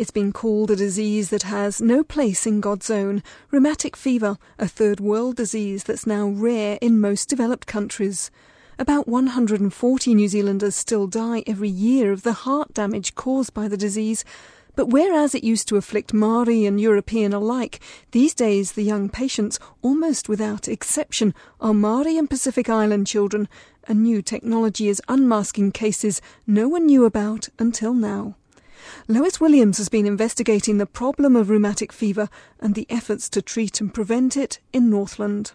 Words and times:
It's 0.00 0.10
been 0.10 0.32
called 0.32 0.70
a 0.70 0.76
disease 0.76 1.28
that 1.28 1.42
has 1.42 1.82
no 1.82 2.02
place 2.02 2.46
in 2.46 2.62
God's 2.62 2.88
own. 2.88 3.22
Rheumatic 3.50 3.98
fever, 3.98 4.38
a 4.58 4.66
third 4.66 4.98
world 4.98 5.36
disease 5.36 5.84
that's 5.84 6.06
now 6.06 6.26
rare 6.26 6.78
in 6.80 7.02
most 7.02 7.28
developed 7.28 7.66
countries. 7.66 8.30
About 8.78 9.06
140 9.06 10.14
New 10.14 10.26
Zealanders 10.26 10.74
still 10.74 11.06
die 11.06 11.44
every 11.46 11.68
year 11.68 12.12
of 12.12 12.22
the 12.22 12.32
heart 12.32 12.72
damage 12.72 13.14
caused 13.14 13.52
by 13.52 13.68
the 13.68 13.76
disease. 13.76 14.24
But 14.74 14.86
whereas 14.86 15.34
it 15.34 15.44
used 15.44 15.68
to 15.68 15.76
afflict 15.76 16.14
Maori 16.14 16.64
and 16.64 16.80
European 16.80 17.34
alike, 17.34 17.78
these 18.12 18.32
days 18.32 18.72
the 18.72 18.82
young 18.82 19.10
patients, 19.10 19.58
almost 19.82 20.30
without 20.30 20.66
exception, 20.66 21.34
are 21.60 21.74
Maori 21.74 22.16
and 22.16 22.30
Pacific 22.30 22.70
Island 22.70 23.06
children. 23.06 23.50
A 23.86 23.92
new 23.92 24.22
technology 24.22 24.88
is 24.88 25.02
unmasking 25.08 25.72
cases 25.72 26.22
no 26.46 26.68
one 26.68 26.86
knew 26.86 27.04
about 27.04 27.50
until 27.58 27.92
now. 27.92 28.36
Lois 29.08 29.40
Williams 29.40 29.78
has 29.78 29.88
been 29.88 30.06
investigating 30.06 30.78
the 30.78 30.86
problem 30.86 31.36
of 31.36 31.50
rheumatic 31.50 31.92
fever 31.92 32.28
and 32.60 32.74
the 32.74 32.86
efforts 32.90 33.28
to 33.30 33.42
treat 33.42 33.80
and 33.80 33.92
prevent 33.92 34.36
it 34.36 34.58
in 34.72 34.90
Northland. 34.90 35.52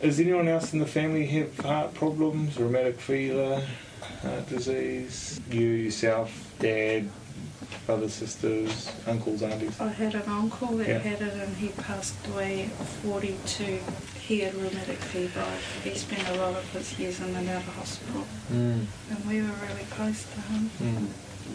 Does 0.00 0.20
anyone 0.20 0.46
else 0.46 0.72
in 0.72 0.78
the 0.78 0.86
family 0.86 1.26
have 1.26 1.58
heart 1.58 1.92
problems, 1.94 2.58
rheumatic 2.58 3.00
fever, 3.00 3.60
heart 4.22 4.48
disease? 4.48 5.40
You, 5.50 5.66
yourself, 5.66 6.54
dad, 6.60 7.08
brothers, 7.86 8.12
sisters, 8.14 8.90
uncles, 9.06 9.42
aunties? 9.42 9.80
I 9.80 9.88
had 9.88 10.14
an 10.14 10.28
uncle 10.28 10.68
that 10.78 10.88
Yeah. 10.88 10.98
had 10.98 11.22
it 11.22 11.34
and 11.34 11.56
he 11.56 11.68
passed 11.68 12.14
away 12.28 12.64
at 12.64 12.86
42. 12.86 13.78
He 14.26 14.40
had 14.40 14.54
rheumatic 14.54 14.98
fever. 14.98 15.44
He 15.84 15.94
spent 15.94 16.28
a 16.28 16.34
lot 16.34 16.56
of 16.56 16.68
his 16.72 16.98
years 16.98 17.20
in 17.20 17.34
and 17.34 17.48
out 17.48 17.62
of 17.62 17.74
hospital 17.76 18.24
Mm. 18.52 18.86
and 19.10 19.26
we 19.28 19.40
were 19.40 19.54
really 19.68 19.86
close 19.90 20.24
to 20.24 20.40
him. 20.52 20.70
Mm. 20.82 21.06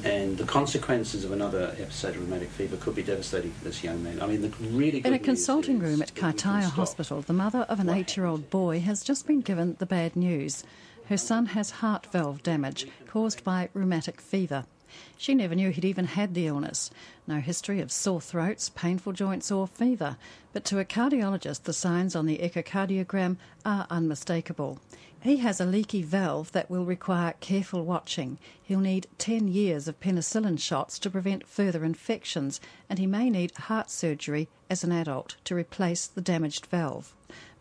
And 0.06 0.38
the 0.38 0.46
consequences 0.46 1.26
of 1.26 1.34
another 1.34 1.76
episode 1.78 2.16
of 2.16 2.22
rheumatic 2.22 2.50
fever 2.50 2.78
could 2.78 2.96
be 2.96 3.04
devastating 3.04 3.52
for 3.52 3.66
this 3.66 3.84
young 3.84 4.02
man. 4.02 4.22
I 4.22 4.26
mean, 4.26 4.42
the 4.42 4.50
really 4.72 5.02
good 5.02 5.08
In 5.08 5.14
a 5.14 5.18
news 5.18 5.26
consulting 5.26 5.76
is 5.78 5.82
room 5.82 6.02
at 6.02 6.08
that 6.08 6.16
we 6.16 6.22
can 6.22 6.34
Kaitaia. 6.34 6.64
Hospital, 6.64 7.22
the 7.22 7.34
mother 7.34 7.66
of 7.68 7.82
an 7.82 7.90
eight 7.90 8.16
year 8.16 8.26
old 8.26 8.50
boy 8.50 8.80
has 8.80 9.04
just 9.04 9.28
been 9.28 9.42
given 9.42 9.76
the 9.80 9.86
bad 9.86 10.16
news. 10.16 10.64
Her 11.10 11.18
son 11.18 11.48
has 11.48 11.72
heart 11.72 12.06
valve 12.10 12.42
damage 12.42 12.88
caused 13.08 13.44
by 13.44 13.68
rheumatic 13.74 14.22
fever. 14.22 14.64
She 15.18 15.36
never 15.36 15.56
knew 15.56 15.70
he'd 15.70 15.86
even 15.86 16.06
had 16.06 16.34
the 16.34 16.48
illness. 16.48 16.92
No 17.28 17.40
history 17.40 17.80
of 17.80 17.92
sore 17.92 18.22
throats, 18.22 18.70
painful 18.70 19.14
joints, 19.14 19.52
or 19.52 19.68
fever. 19.68 20.18
But 20.54 20.66
to 20.66 20.80
a 20.80 20.86
cardiologist, 20.86 21.64
the 21.64 21.74
signs 21.74 22.16
on 22.16 22.26
the 22.26 22.40
echocardiogram 22.40 23.38
are 23.66 23.88
unmistakable. 23.90 24.80
He 25.22 25.38
has 25.38 25.62
a 25.62 25.66
leaky 25.66 26.02
valve 26.02 26.52
that 26.54 26.70
will 26.70 26.84
require 26.84 27.36
careful 27.40 27.86
watching. 27.86 28.40
He'll 28.62 28.80
need 28.80 29.08
10 29.20 29.48
years 29.48 29.88
of 29.88 30.00
penicillin 30.00 30.60
shots 30.60 30.98
to 30.98 31.12
prevent 31.12 31.48
further 31.48 31.86
infections, 31.86 32.60
and 32.90 32.98
he 32.98 33.06
may 33.06 33.30
need 33.30 33.56
heart 33.56 33.92
surgery 33.92 34.50
as 34.68 34.84
an 34.84 34.92
adult 34.92 35.36
to 35.44 35.54
replace 35.54 36.08
the 36.08 36.22
damaged 36.22 36.66
valve. 36.66 37.14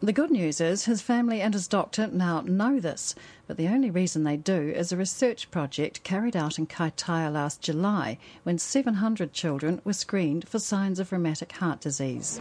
The 0.02 0.14
good 0.14 0.30
news 0.30 0.62
is 0.62 0.86
his 0.86 1.02
family 1.02 1.42
and 1.42 1.52
his 1.52 1.68
doctor 1.68 2.06
now 2.06 2.40
know 2.40 2.80
this, 2.80 3.14
but 3.46 3.58
the 3.58 3.68
only 3.68 3.90
reason 3.90 4.24
they 4.24 4.38
do 4.38 4.72
is 4.74 4.92
a 4.92 4.96
research 4.96 5.50
project 5.50 6.02
carried 6.04 6.34
out 6.34 6.58
in 6.58 6.66
Kaitaia 6.66 7.30
last 7.30 7.60
July 7.60 8.16
when 8.42 8.56
700 8.56 9.34
children 9.34 9.82
were 9.84 9.92
screened 9.92 10.48
for 10.48 10.58
signs 10.58 11.00
of 11.00 11.12
rheumatic 11.12 11.52
heart 11.52 11.82
disease. 11.82 12.40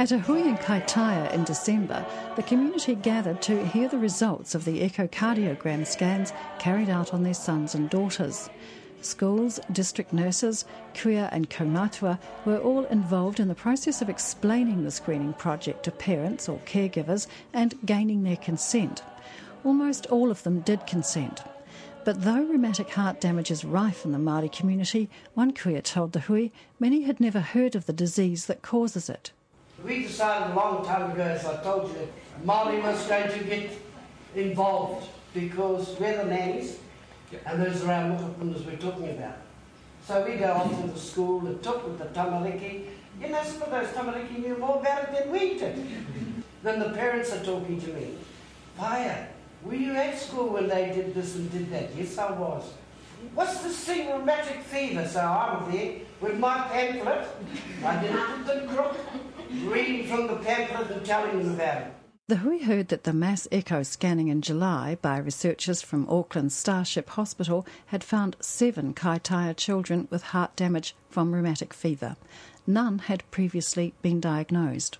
At 0.00 0.10
a 0.10 0.18
hui 0.18 0.40
in 0.40 0.56
Kaitaia 0.56 1.32
in 1.32 1.44
December, 1.44 2.04
the 2.34 2.42
community 2.42 2.96
gathered 2.96 3.40
to 3.42 3.64
hear 3.66 3.88
the 3.88 3.98
results 3.98 4.56
of 4.56 4.64
the 4.64 4.80
echocardiogram 4.80 5.86
scans 5.86 6.32
carried 6.58 6.90
out 6.90 7.14
on 7.14 7.22
their 7.22 7.34
sons 7.34 7.76
and 7.76 7.88
daughters. 7.88 8.50
Schools, 9.00 9.60
district 9.70 10.12
nurses, 10.12 10.64
kuia 10.94 11.28
and 11.30 11.48
kaumatua 11.48 12.18
were 12.44 12.58
all 12.58 12.84
involved 12.86 13.38
in 13.38 13.48
the 13.48 13.54
process 13.54 14.02
of 14.02 14.08
explaining 14.08 14.82
the 14.82 14.90
screening 14.90 15.32
project 15.34 15.84
to 15.84 15.90
parents 15.90 16.48
or 16.48 16.58
caregivers 16.66 17.28
and 17.52 17.74
gaining 17.86 18.24
their 18.24 18.36
consent. 18.36 19.02
Almost 19.64 20.06
all 20.06 20.30
of 20.30 20.42
them 20.42 20.60
did 20.60 20.86
consent. 20.86 21.42
But 22.04 22.22
though 22.22 22.42
rheumatic 22.42 22.90
heart 22.90 23.20
damage 23.20 23.50
is 23.50 23.64
rife 23.64 24.04
in 24.04 24.12
the 24.12 24.18
Māori 24.18 24.50
community, 24.50 25.08
one 25.34 25.52
kuia 25.52 25.82
told 25.82 26.12
the 26.12 26.20
hui 26.20 26.50
many 26.80 27.02
had 27.02 27.20
never 27.20 27.40
heard 27.40 27.76
of 27.76 27.86
the 27.86 27.92
disease 27.92 28.46
that 28.46 28.62
causes 28.62 29.08
it. 29.08 29.30
We 29.84 30.02
decided 30.02 30.52
a 30.52 30.54
long 30.56 30.84
time 30.84 31.12
ago, 31.12 31.22
as 31.22 31.44
I 31.44 31.62
told 31.62 31.92
you, 31.92 32.08
Māori 32.44 32.82
was 32.82 33.06
going 33.06 33.30
to 33.30 33.44
get 33.44 33.70
involved 34.34 35.08
because 35.34 35.96
we're 36.00 36.16
the 36.16 36.24
nannies 36.24 36.78
and 37.44 37.62
those 37.62 37.84
are 37.84 37.92
our 37.92 38.04
mokopunas 38.10 38.64
we're 38.64 38.76
talking 38.76 39.10
about. 39.10 39.36
So 40.06 40.24
we 40.24 40.36
go 40.36 40.52
off 40.52 40.70
to 40.80 40.86
the 40.88 40.98
school 40.98 41.46
and 41.46 41.62
talk 41.62 41.86
with 41.86 41.98
the 41.98 42.06
tamariki. 42.06 42.86
You 43.20 43.28
know, 43.28 43.42
some 43.42 43.62
of 43.62 43.70
those 43.70 43.88
tamariki 43.88 44.38
knew 44.38 44.56
more 44.56 44.80
about 44.80 45.04
it 45.04 45.12
than 45.12 45.30
we 45.30 45.58
did. 45.58 45.86
then 46.62 46.78
the 46.78 46.90
parents 46.90 47.32
are 47.32 47.44
talking 47.44 47.80
to 47.80 47.88
me. 47.88 48.14
Paya, 48.78 49.26
were 49.62 49.74
you 49.74 49.92
at 49.92 50.18
school 50.18 50.48
when 50.50 50.68
they 50.68 50.86
did 50.86 51.14
this 51.14 51.34
and 51.36 51.50
did 51.52 51.70
that? 51.72 51.94
Yes, 51.94 52.16
I 52.16 52.32
was. 52.32 52.72
What's 53.34 53.62
this 53.62 53.76
thing, 53.84 54.10
rheumatic 54.10 54.62
fever? 54.62 55.06
So 55.06 55.20
I'm 55.20 55.70
there 55.70 55.96
with 56.20 56.38
my 56.38 56.68
pamphlet. 56.68 57.26
I 57.84 58.00
did 58.00 58.14
it 58.14 58.46
the 58.46 58.66
crook, 58.72 58.96
reading 59.64 60.06
from 60.06 60.28
the 60.28 60.36
pamphlet 60.36 60.90
and 60.90 61.04
telling 61.04 61.38
them 61.38 61.54
about 61.54 61.82
it. 61.82 61.92
The 62.28 62.36
Hui 62.36 62.58
heard 62.58 62.88
that 62.88 63.04
the 63.04 63.14
mass 63.14 63.48
echo 63.50 63.82
scanning 63.82 64.28
in 64.28 64.42
July 64.42 64.98
by 65.00 65.16
researchers 65.16 65.80
from 65.80 66.06
Auckland's 66.10 66.54
Starship 66.54 67.08
Hospital 67.08 67.66
had 67.86 68.04
found 68.04 68.36
seven 68.38 68.92
Kaitaia 68.92 69.56
children 69.56 70.08
with 70.10 70.24
heart 70.24 70.54
damage 70.54 70.94
from 71.08 71.34
rheumatic 71.34 71.72
fever. 71.72 72.16
None 72.66 72.98
had 72.98 73.28
previously 73.30 73.94
been 74.02 74.20
diagnosed. 74.20 74.98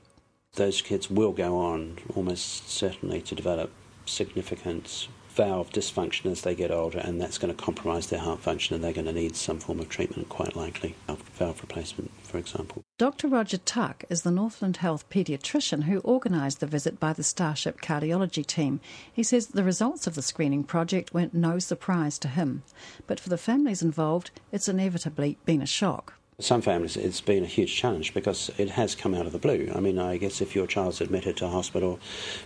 Those 0.54 0.80
kids 0.80 1.10
will 1.10 1.32
go 1.32 1.58
on 1.58 1.98
almost 2.16 2.70
certainly 2.70 3.20
to 3.20 3.34
develop 3.34 3.72
significant 4.06 5.08
valve 5.38 5.70
dysfunction 5.70 6.26
as 6.32 6.42
they 6.42 6.52
get 6.52 6.72
older, 6.72 6.98
and 6.98 7.20
that's 7.20 7.38
going 7.38 7.54
to 7.54 7.62
compromise 7.62 8.08
their 8.08 8.18
heart 8.18 8.40
function, 8.40 8.74
and 8.74 8.82
they're 8.82 8.92
going 8.92 9.06
to 9.06 9.12
need 9.12 9.36
some 9.36 9.60
form 9.60 9.78
of 9.78 9.88
treatment, 9.88 10.28
quite 10.28 10.56
likely, 10.56 10.96
valve- 11.06 11.60
replacement, 11.60 12.10
for 12.24 12.38
example. 12.38 12.82
Dr. 12.98 13.28
Roger 13.28 13.58
Tuck 13.58 14.02
is 14.10 14.22
the 14.22 14.32
Northland 14.32 14.78
Health 14.78 15.08
paediatrician 15.08 15.84
who 15.84 16.00
organised 16.00 16.58
the 16.58 16.66
visit 16.66 16.98
by 16.98 17.12
the 17.12 17.22
Starship 17.22 17.80
cardiology 17.80 18.44
team. 18.44 18.80
He 19.12 19.22
says 19.22 19.46
the 19.46 19.62
results 19.62 20.08
of 20.08 20.16
the 20.16 20.22
screening 20.22 20.64
project 20.64 21.14
were 21.14 21.30
no 21.32 21.60
surprise 21.60 22.18
to 22.18 22.28
him, 22.28 22.64
but 23.06 23.20
for 23.20 23.28
the 23.28 23.38
families 23.38 23.80
involved, 23.80 24.32
it's 24.50 24.68
inevitably 24.68 25.38
been 25.44 25.62
a 25.62 25.66
shock. 25.66 26.17
Some 26.40 26.62
families, 26.62 26.96
it's 26.96 27.20
been 27.20 27.42
a 27.42 27.48
huge 27.48 27.74
challenge 27.74 28.14
because 28.14 28.48
it 28.58 28.70
has 28.70 28.94
come 28.94 29.12
out 29.12 29.26
of 29.26 29.32
the 29.32 29.40
blue. 29.40 29.72
I 29.74 29.80
mean, 29.80 29.98
I 29.98 30.18
guess 30.18 30.40
if 30.40 30.54
your 30.54 30.68
child's 30.68 31.00
admitted 31.00 31.36
to 31.38 31.48
hospital 31.48 31.98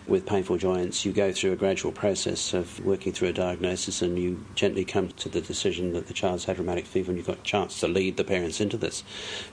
with 0.07 0.25
painful 0.25 0.57
joints, 0.57 1.05
you 1.05 1.13
go 1.13 1.31
through 1.31 1.53
a 1.53 1.57
gradual 1.57 1.93
process 1.93 2.55
of 2.55 2.83
working 2.87 3.13
through 3.13 3.29
a 3.29 3.33
diagnosis 3.35 4.01
and 4.01 4.19
you 4.19 4.47
gently 4.55 4.87
come 4.87 5.09
to 5.09 5.29
the 5.29 5.43
decision 5.43 5.93
that 5.93 6.07
the 6.07 6.15
child's 6.15 6.47
had 6.47 6.59
rheumatic 6.59 6.87
fever 6.87 7.11
and 7.11 7.19
you've 7.19 7.27
got 7.27 7.41
a 7.41 7.43
chance 7.43 7.81
to 7.81 7.87
lead 7.87 8.17
the 8.17 8.25
parents 8.25 8.63
into 8.63 8.79
this. 8.79 9.05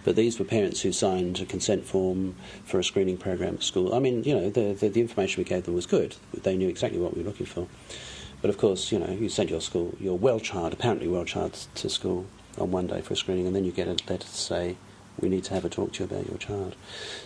But 0.05 0.15
these 0.15 0.39
were 0.39 0.45
parents 0.45 0.79
who 0.79 0.93
signed 0.93 1.41
a 1.41 1.45
consent 1.45 1.83
form 1.83 2.37
for 2.63 2.79
a 2.79 2.83
screening 2.85 3.17
program 3.17 3.55
at 3.55 3.63
school. 3.63 3.93
I 3.93 3.99
mean, 3.99 4.23
you 4.23 4.33
know, 4.33 4.49
the, 4.49 4.71
the, 4.71 4.87
the 4.87 5.01
information 5.01 5.41
we 5.43 5.49
gave 5.49 5.65
them 5.65 5.73
was 5.73 5.85
good. 5.85 6.15
They 6.33 6.55
knew 6.55 6.69
exactly 6.69 6.97
what 6.97 7.13
we 7.13 7.23
were 7.23 7.27
looking 7.27 7.45
for. 7.45 7.67
But 8.41 8.51
of 8.51 8.57
course, 8.57 8.89
you 8.89 8.99
know, 8.99 9.11
you 9.11 9.27
sent 9.27 9.49
your 9.49 9.59
school, 9.59 9.97
your 9.99 10.17
well 10.17 10.39
child, 10.39 10.71
apparently 10.71 11.09
well 11.09 11.25
child, 11.25 11.67
to 11.75 11.89
school 11.89 12.25
on 12.59 12.71
one 12.71 12.87
day 12.87 13.01
for 13.01 13.13
a 13.13 13.17
screening, 13.17 13.47
and 13.47 13.55
then 13.55 13.65
you 13.65 13.71
get 13.71 13.87
a 13.87 13.91
letter 13.91 14.17
to 14.17 14.27
say, 14.27 14.75
we 15.19 15.29
need 15.29 15.43
to 15.45 15.53
have 15.53 15.65
a 15.65 15.69
talk 15.69 15.93
to 15.93 16.03
you 16.03 16.09
about 16.09 16.27
your 16.27 16.37
child. 16.37 16.75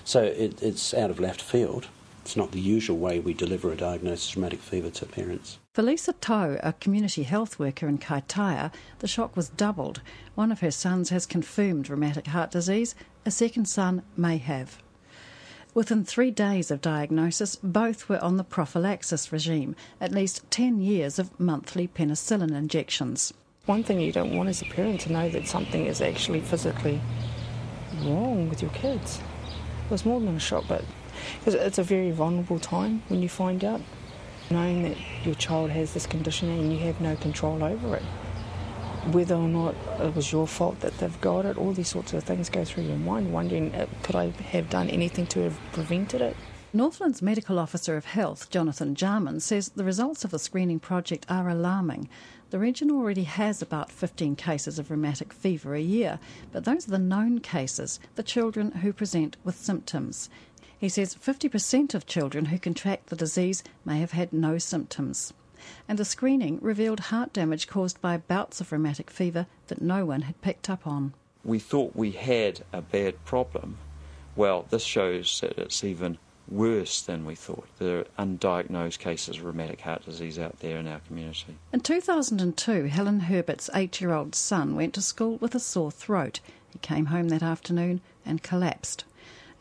So 0.03 0.23
it, 0.23 0.61
it's 0.61 0.93
out 0.93 1.09
of 1.09 1.19
left 1.19 1.41
field. 1.41 1.87
It's 2.23 2.37
not 2.37 2.51
the 2.51 2.59
usual 2.61 2.97
way 2.97 3.19
we 3.19 3.33
deliver 3.33 3.71
a 3.71 3.75
diagnosis 3.75 4.31
of 4.31 4.37
rheumatic 4.37 4.61
fever 4.61 4.89
to 4.89 5.05
parents. 5.05 5.59
For 5.73 5.81
Lisa 5.81 6.13
Toe, 6.13 6.57
a 6.63 6.71
community 6.73 7.23
health 7.23 7.59
worker 7.59 7.87
in 7.87 7.97
Kaitaia, 7.97 8.71
the 8.99 9.07
shock 9.07 9.35
was 9.35 9.49
doubled. 9.49 10.01
One 10.33 10.51
of 10.51 10.61
her 10.61 10.71
sons 10.71 11.09
has 11.09 11.25
confirmed 11.25 11.89
rheumatic 11.89 12.27
heart 12.27 12.51
disease, 12.51 12.95
a 13.25 13.31
second 13.31 13.67
son 13.67 14.03
may 14.15 14.37
have. 14.37 14.81
Within 15.73 16.05
three 16.05 16.31
days 16.31 16.69
of 16.69 16.81
diagnosis, 16.81 17.55
both 17.55 18.07
were 18.07 18.23
on 18.23 18.37
the 18.37 18.43
prophylaxis 18.43 19.31
regime, 19.31 19.75
at 19.99 20.11
least 20.11 20.49
10 20.51 20.79
years 20.79 21.17
of 21.17 21.37
monthly 21.39 21.87
penicillin 21.87 22.55
injections. 22.55 23.33
One 23.65 23.81
thing 23.81 24.01
you 24.01 24.11
don't 24.11 24.35
want 24.35 24.49
as 24.49 24.61
a 24.61 24.65
parent 24.65 24.99
to 25.01 25.11
know 25.13 25.29
that 25.29 25.47
something 25.47 25.85
is 25.85 26.01
actually 26.01 26.41
physically 26.41 26.99
wrong 28.01 28.49
with 28.49 28.61
your 28.61 28.71
kids. 28.71 29.21
It 29.85 29.91
was 29.91 30.05
more 30.05 30.19
than 30.19 30.35
a 30.35 30.39
shock, 30.39 30.65
but 30.67 30.83
because 31.39 31.53
it's 31.53 31.77
a 31.77 31.83
very 31.83 32.11
vulnerable 32.11 32.59
time 32.59 33.03
when 33.07 33.21
you 33.21 33.29
find 33.29 33.63
out, 33.63 33.79
knowing 34.49 34.83
that 34.83 34.97
your 35.23 35.35
child 35.35 35.69
has 35.69 35.93
this 35.93 36.05
condition 36.05 36.49
and 36.49 36.73
you 36.73 36.79
have 36.79 36.99
no 36.99 37.15
control 37.15 37.63
over 37.63 37.95
it. 37.95 38.03
whether 39.11 39.35
or 39.35 39.47
not 39.47 39.75
it 39.99 40.15
was 40.15 40.31
your 40.31 40.47
fault 40.47 40.79
that 40.79 40.97
they've 40.97 41.21
got 41.21 41.45
it. 41.45 41.57
All 41.57 41.73
these 41.73 41.89
sorts 41.89 42.13
of 42.13 42.23
things 42.23 42.49
go 42.49 42.63
through 42.63 42.83
your 42.83 42.97
mind, 42.97 43.33
wondering 43.33 43.73
uh, 43.75 43.87
could 44.01 44.15
I 44.15 44.29
have 44.29 44.69
done 44.69 44.89
anything 44.89 45.27
to 45.27 45.41
have 45.41 45.57
prevented 45.73 46.21
it. 46.21 46.35
Northland's 46.71 47.21
Medical 47.21 47.59
Officer 47.59 47.97
of 47.97 48.05
Health, 48.05 48.49
Jonathan 48.49 48.95
Jarman, 48.95 49.39
says 49.39 49.69
the 49.69 49.83
results 49.83 50.23
of 50.23 50.31
the 50.31 50.39
screening 50.39 50.79
project 50.79 51.25
are 51.29 51.49
alarming. 51.49 52.09
The 52.53 52.59
region 52.59 52.91
already 52.91 53.23
has 53.23 53.63
about 53.63 53.89
15 53.89 54.35
cases 54.35 54.77
of 54.77 54.91
rheumatic 54.91 55.33
fever 55.33 55.73
a 55.73 55.81
year, 55.81 56.19
but 56.51 56.65
those 56.65 56.87
are 56.87 56.91
the 56.91 56.99
known 56.99 57.39
cases, 57.39 57.99
the 58.13 58.21
children 58.21 58.71
who 58.73 58.93
present 58.93 59.37
with 59.43 59.55
symptoms. 59.55 60.29
He 60.77 60.87
says 60.87 61.15
50% 61.15 61.95
of 61.95 62.05
children 62.05 62.45
who 62.45 62.59
contract 62.59 63.07
the 63.07 63.15
disease 63.15 63.63
may 63.83 63.99
have 64.01 64.11
had 64.11 64.31
no 64.31 64.59
symptoms. 64.59 65.33
And 65.87 65.97
the 65.97 66.05
screening 66.05 66.59
revealed 66.61 66.99
heart 66.99 67.33
damage 67.33 67.65
caused 67.65 67.99
by 68.01 68.17
bouts 68.17 68.61
of 68.61 68.71
rheumatic 68.71 69.09
fever 69.09 69.47
that 69.65 69.81
no 69.81 70.05
one 70.05 70.21
had 70.21 70.39
picked 70.41 70.69
up 70.69 70.85
on. 70.85 71.15
We 71.43 71.57
thought 71.57 71.95
we 71.95 72.11
had 72.11 72.63
a 72.71 72.83
bad 72.83 73.25
problem. 73.25 73.79
Well, 74.35 74.67
this 74.69 74.83
shows 74.83 75.39
that 75.41 75.57
it's 75.57 75.83
even 75.83 76.19
worse 76.47 77.01
than 77.01 77.25
we 77.25 77.35
thought. 77.35 77.67
There 77.79 77.99
are 77.99 78.25
undiagnosed 78.25 78.99
cases 78.99 79.37
of 79.37 79.45
rheumatic 79.45 79.81
heart 79.81 80.05
disease 80.05 80.37
out 80.37 80.59
there 80.59 80.77
in 80.77 80.87
our 80.87 80.99
community. 80.99 81.57
In 81.71 81.79
2002, 81.79 82.85
Helen 82.85 83.21
Herbert's 83.21 83.69
eight 83.73 83.99
year 84.01 84.13
old 84.13 84.35
son 84.35 84.75
went 84.75 84.93
to 84.95 85.01
school 85.01 85.37
with 85.37 85.55
a 85.55 85.59
sore 85.59 85.91
throat. 85.91 86.39
He 86.71 86.79
came 86.79 87.07
home 87.07 87.29
that 87.29 87.43
afternoon 87.43 88.01
and 88.25 88.43
collapsed. 88.43 89.05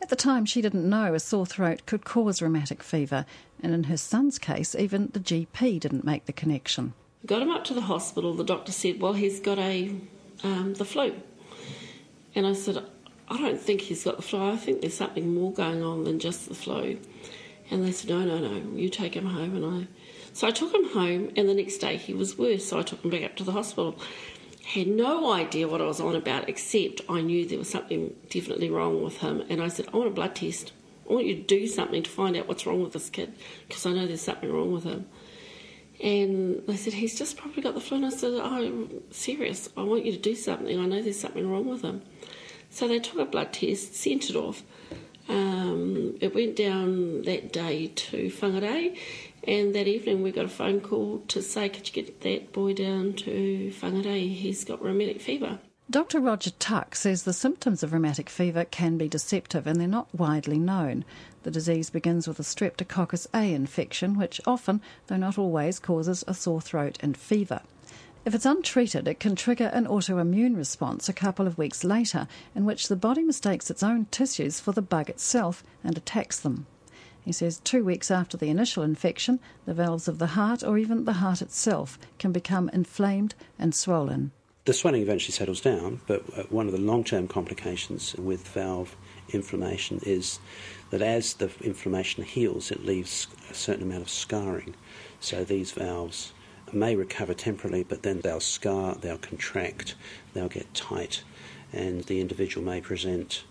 At 0.01 0.09
the 0.09 0.17
time, 0.17 0.45
she 0.45 0.61
didn't 0.61 0.89
know 0.89 1.15
a 1.15 1.21
sore 1.21 1.47
throat 1.47 1.83
could 1.87 2.05
cause 2.05 2.43
rheumatic 2.43 2.83
fever, 2.83 3.25
and 3.63 3.73
in 3.73 3.85
her 3.85 3.97
son's 3.97 4.37
case, 4.37 4.75
even 4.75 5.11
the 5.13 5.21
GP 5.21 5.79
didn't 5.79 6.05
make 6.05 6.27
the 6.27 6.33
connection. 6.33 6.95
We 7.23 7.29
got 7.29 7.43
him 7.43 7.51
up 7.51 7.63
to 7.65 7.75
the 7.75 7.83
hospital. 7.83 8.35
The 8.35 8.43
doctor 8.43 8.73
said, 8.73 9.01
"Well, 9.01 9.13
he's 9.13 9.39
got 9.39 9.61
a 9.61 9.95
um, 10.43 10.75
the 10.75 10.85
flu," 10.85 11.15
and 12.35 12.49
I 12.49 12.53
said, 12.55 12.83
I 13.33 13.39
don't 13.39 13.61
think 13.61 13.81
he's 13.81 14.05
got 14.05 14.17
the 14.17 14.23
flu. 14.23 14.53
I 14.53 14.57
think 14.57 14.83
there's 14.83 14.95
something 14.95 15.35
more 15.35 15.53
going 15.53 15.83
on 15.83 16.05
than 16.05 16.19
just 16.19 16.49
the 16.49 16.55
flu. 16.55 16.99
And 17.71 17.83
they 17.83 17.93
said, 17.93 18.11
no, 18.11 18.25
no, 18.25 18.39
no, 18.39 18.77
you 18.77 18.91
take 18.91 19.15
him 19.15 19.25
home. 19.25 19.57
And 19.57 19.65
I, 19.65 19.89
so 20.35 20.47
I 20.47 20.51
took 20.51 20.75
him 20.75 20.91
home, 20.91 21.31
and 21.37 21.49
the 21.49 21.55
next 21.55 21.79
day 21.79 21.97
he 21.97 22.13
was 22.13 22.37
worse. 22.37 22.67
So 22.67 22.79
I 22.79 22.83
took 22.83 23.03
him 23.03 23.11
back 23.11 23.25
up 23.25 23.37
to 23.37 23.45
the 23.45 23.53
hospital. 23.53 23.99
Had 24.65 24.87
no 24.87 25.33
idea 25.33 25.67
what 25.67 25.81
I 25.81 25.87
was 25.87 25.99
on 25.99 26.15
about, 26.15 26.49
except 26.49 27.01
I 27.09 27.23
knew 27.23 27.47
there 27.47 27.59
was 27.59 27.71
something 27.71 28.15
definitely 28.29 28.71
wrong 28.71 29.03
with 29.03 29.19
him. 29.19 29.43
And 29.49 29.63
I 29.63 29.69
said, 29.69 29.87
I 29.93 29.97
want 29.97 30.09
a 30.09 30.13
blood 30.13 30.35
test. 30.35 30.73
I 31.09 31.15
want 31.15 31.27
you 31.27 31.37
to 31.37 31.43
do 31.43 31.67
something 31.67 32.03
to 32.03 32.11
find 32.11 32.37
out 32.37 32.49
what's 32.49 32.67
wrong 32.67 32.83
with 32.83 32.93
this 32.93 33.09
kid, 33.09 33.33
because 33.67 33.87
I 33.87 33.93
know 33.93 34.07
there's 34.07 34.21
something 34.21 34.53
wrong 34.53 34.73
with 34.73 34.85
him. 34.85 35.07
And 36.03 36.63
they 36.67 36.77
said, 36.77 36.93
he's 36.93 37.19
just 37.19 37.37
probably 37.37 37.63
got 37.63 37.75
the 37.75 37.81
flu. 37.81 37.97
And 37.97 38.07
I 38.07 38.11
said, 38.11 38.33
oh, 38.35 38.43
I'm 38.43 39.13
serious. 39.13 39.71
I 39.77 39.83
want 39.83 40.05
you 40.05 40.13
to 40.13 40.19
do 40.19 40.35
something. 40.35 40.79
I 40.79 40.85
know 40.87 41.01
there's 41.01 41.19
something 41.19 41.51
wrong 41.51 41.69
with 41.69 41.83
him. 41.83 42.03
So 42.73 42.89
they 42.89 42.99
took 42.99 43.19
a 43.21 43.27
blood 43.27 43.53
test, 43.53 43.95
sent 43.95 44.31
it 44.31 44.35
off. 44.35 44.63
Um, 45.29 46.17
it 46.21 46.35
went 46.35 46.57
down 46.57 47.23
that 47.23 47.53
day 47.53 47.89
to 47.89 48.29
Whangarei, 48.29 48.97
and 49.45 49.75
that 49.75 49.87
evening 49.87 50.23
we 50.23 50.33
got 50.33 50.47
a 50.47 50.49
phone 50.49 50.81
call 50.81 51.19
to 51.29 51.43
say, 51.43 51.69
Could 51.69 51.89
you 51.89 52.03
get 52.03 52.23
that 52.23 52.53
boy 52.53 52.73
down 52.73 53.13
to 53.13 53.73
Whangarei? 53.81 54.35
He's 54.35 54.65
got 54.65 54.83
rheumatic 54.83 55.21
fever. 55.21 55.59
Dr. 55.91 56.21
Roger 56.21 56.53
Tuck 56.53 56.95
says 56.95 57.25
the 57.25 57.35
symptoms 57.35 57.83
of 57.83 57.93
rheumatic 57.93 58.31
fever 58.31 58.65
can 58.65 58.97
be 58.97 59.09
deceptive 59.09 59.67
and 59.67 59.79
they're 59.79 59.87
not 59.87 60.09
widely 60.15 60.59
known. 60.59 61.05
The 61.43 61.51
disease 61.51 61.91
begins 61.91 62.27
with 62.27 62.41
a 62.41 62.43
Streptococcus 62.43 63.27
A 63.35 63.53
infection, 63.53 64.17
which 64.17 64.41
often, 64.47 64.81
though 65.09 65.19
not 65.19 65.37
always, 65.37 65.79
causes 65.79 66.25
a 66.27 66.33
sore 66.33 66.63
throat 66.63 66.97
and 67.01 67.19
fever. 67.19 67.61
If 68.25 68.37
it's 68.37 68.47
untreated, 68.47 69.09
it 69.09 69.19
can 69.19 69.35
trigger 69.35 69.67
an 69.73 69.87
autoimmune 69.87 70.57
response 70.57 71.09
a 71.09 71.13
couple 71.13 71.49
of 71.49 71.59
weeks 71.59 71.83
later, 71.83 72.29
in 72.55 72.65
which 72.65 72.87
the 72.87 72.95
body 72.95 73.23
mistakes 73.25 73.69
its 73.69 73.83
own 73.83 74.07
tissues 74.13 74.61
for 74.61 74.71
the 74.71 74.81
bug 74.81 75.11
itself 75.11 75.65
and 75.83 75.97
attacks 75.97 76.39
them. 76.39 76.67
He 77.25 77.33
says 77.33 77.61
two 77.65 77.85
weeks 77.85 78.13
after 78.13 78.37
the 78.37 78.49
initial 78.49 78.85
infection, 78.85 79.41
the 79.67 79.75
valves 79.75 80.07
of 80.07 80.21
the 80.21 80.29
heart 80.39 80.63
or 80.63 80.79
even 80.79 81.05
the 81.05 81.15
heart 81.15 81.43
itself 81.43 81.99
can 82.21 82.31
become 82.31 82.69
inflamed 82.69 83.35
and 83.59 83.75
swollen. 83.75 84.31
The 84.67 84.73
swelling 84.73 85.03
eventually 85.03 85.33
settles 85.33 85.61
down, 85.61 86.01
but 86.07 86.23
uh, 86.37 86.45
one 86.45 86.67
of 86.67 86.73
the 86.73 86.81
long 86.81 87.03
term 87.03 87.27
complications 87.27 88.15
with 88.15 88.47
valve 88.47 88.95
inflammation 89.31 89.99
is 90.05 90.39
that 90.91 91.03
as 91.03 91.35
the 91.35 91.51
inflammation 91.61 92.23
heals, 92.23 92.71
it 92.71 92.85
leaves 92.85 93.27
a 93.51 93.55
certain 93.55 93.83
amount 93.83 94.03
of 94.03 94.11
scarring. 94.11 94.77
So 95.19 95.43
these 95.43 95.73
valves 95.73 96.33
may 96.73 96.97
recover 96.97 97.35
temporarily, 97.35 97.85
but 97.85 98.03
then 98.03 98.21
they'll 98.21 98.41
scar, 98.41 98.95
they'll 98.95 99.19
contract, 99.19 99.95
they'll 100.33 100.49
get 100.49 100.73
tight, 100.75 101.23
and 101.73 102.05
the 102.05 102.21
individual 102.21 102.65
may 102.65 102.81
present 102.81 103.45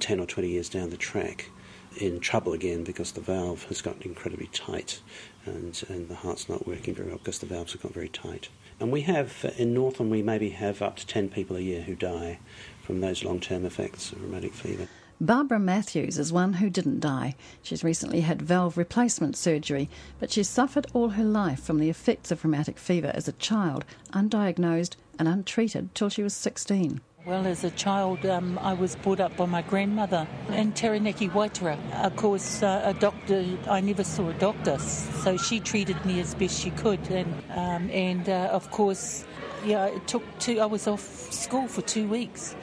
10 0.00 0.20
or 0.20 0.26
20 0.26 0.48
years 0.48 0.68
down 0.68 0.90
the 0.90 0.96
track 0.96 1.50
in 1.98 2.20
trouble 2.20 2.52
again 2.52 2.84
because 2.84 3.12
the 3.12 3.20
valve 3.20 3.64
has 3.64 3.82
gotten 3.82 4.02
incredibly 4.02 4.46
tight 4.48 5.00
and, 5.44 5.82
and 5.88 6.08
the 6.08 6.14
heart's 6.14 6.48
not 6.48 6.66
working 6.66 6.94
very 6.94 7.08
well 7.08 7.18
because 7.18 7.38
the 7.38 7.46
valves 7.46 7.72
have 7.72 7.82
got 7.82 7.92
very 7.92 8.08
tight. 8.08 8.48
And 8.80 8.90
we 8.90 9.02
have, 9.02 9.52
in 9.58 9.74
Northland, 9.74 10.10
we 10.10 10.22
maybe 10.22 10.50
have 10.50 10.82
up 10.82 10.96
to 10.96 11.06
10 11.06 11.28
people 11.28 11.56
a 11.56 11.60
year 11.60 11.82
who 11.82 11.94
die 11.94 12.38
from 12.82 13.00
those 13.00 13.24
long 13.24 13.40
term 13.40 13.64
effects 13.64 14.12
of 14.12 14.22
rheumatic 14.22 14.54
fever. 14.54 14.88
Barbara 15.22 15.60
Matthews 15.60 16.18
is 16.18 16.32
one 16.32 16.54
who 16.54 16.68
didn't 16.68 16.98
die. 16.98 17.36
She's 17.62 17.84
recently 17.84 18.22
had 18.22 18.42
valve 18.42 18.76
replacement 18.76 19.36
surgery, 19.36 19.88
but 20.18 20.32
she's 20.32 20.48
suffered 20.48 20.88
all 20.92 21.10
her 21.10 21.22
life 21.22 21.62
from 21.62 21.78
the 21.78 21.88
effects 21.88 22.32
of 22.32 22.42
rheumatic 22.42 22.76
fever 22.76 23.12
as 23.14 23.28
a 23.28 23.32
child, 23.34 23.84
undiagnosed 24.12 24.96
and 25.20 25.28
untreated 25.28 25.94
till 25.94 26.08
she 26.08 26.24
was 26.24 26.34
16. 26.34 27.00
Well, 27.24 27.46
as 27.46 27.62
a 27.62 27.70
child, 27.70 28.26
um, 28.26 28.58
I 28.58 28.72
was 28.72 28.96
brought 28.96 29.20
up 29.20 29.36
by 29.36 29.46
my 29.46 29.62
grandmother 29.62 30.26
in 30.50 30.72
Taranaki, 30.72 31.28
Waitara. 31.28 31.78
Of 32.04 32.16
course, 32.16 32.60
uh, 32.64 32.82
a 32.84 32.92
doctor, 32.92 33.44
I 33.70 33.80
never 33.80 34.02
saw 34.02 34.28
a 34.28 34.34
doctor, 34.34 34.76
so 34.80 35.36
she 35.36 35.60
treated 35.60 36.04
me 36.04 36.18
as 36.18 36.34
best 36.34 36.60
she 36.60 36.72
could. 36.72 36.98
And, 37.12 37.32
um, 37.50 37.88
and 37.90 38.28
uh, 38.28 38.50
of 38.50 38.72
course, 38.72 39.24
yeah, 39.64 39.86
it 39.86 40.08
took 40.08 40.24
two, 40.40 40.58
I 40.58 40.66
was 40.66 40.88
off 40.88 41.32
school 41.32 41.68
for 41.68 41.82
two 41.82 42.08
weeks 42.08 42.56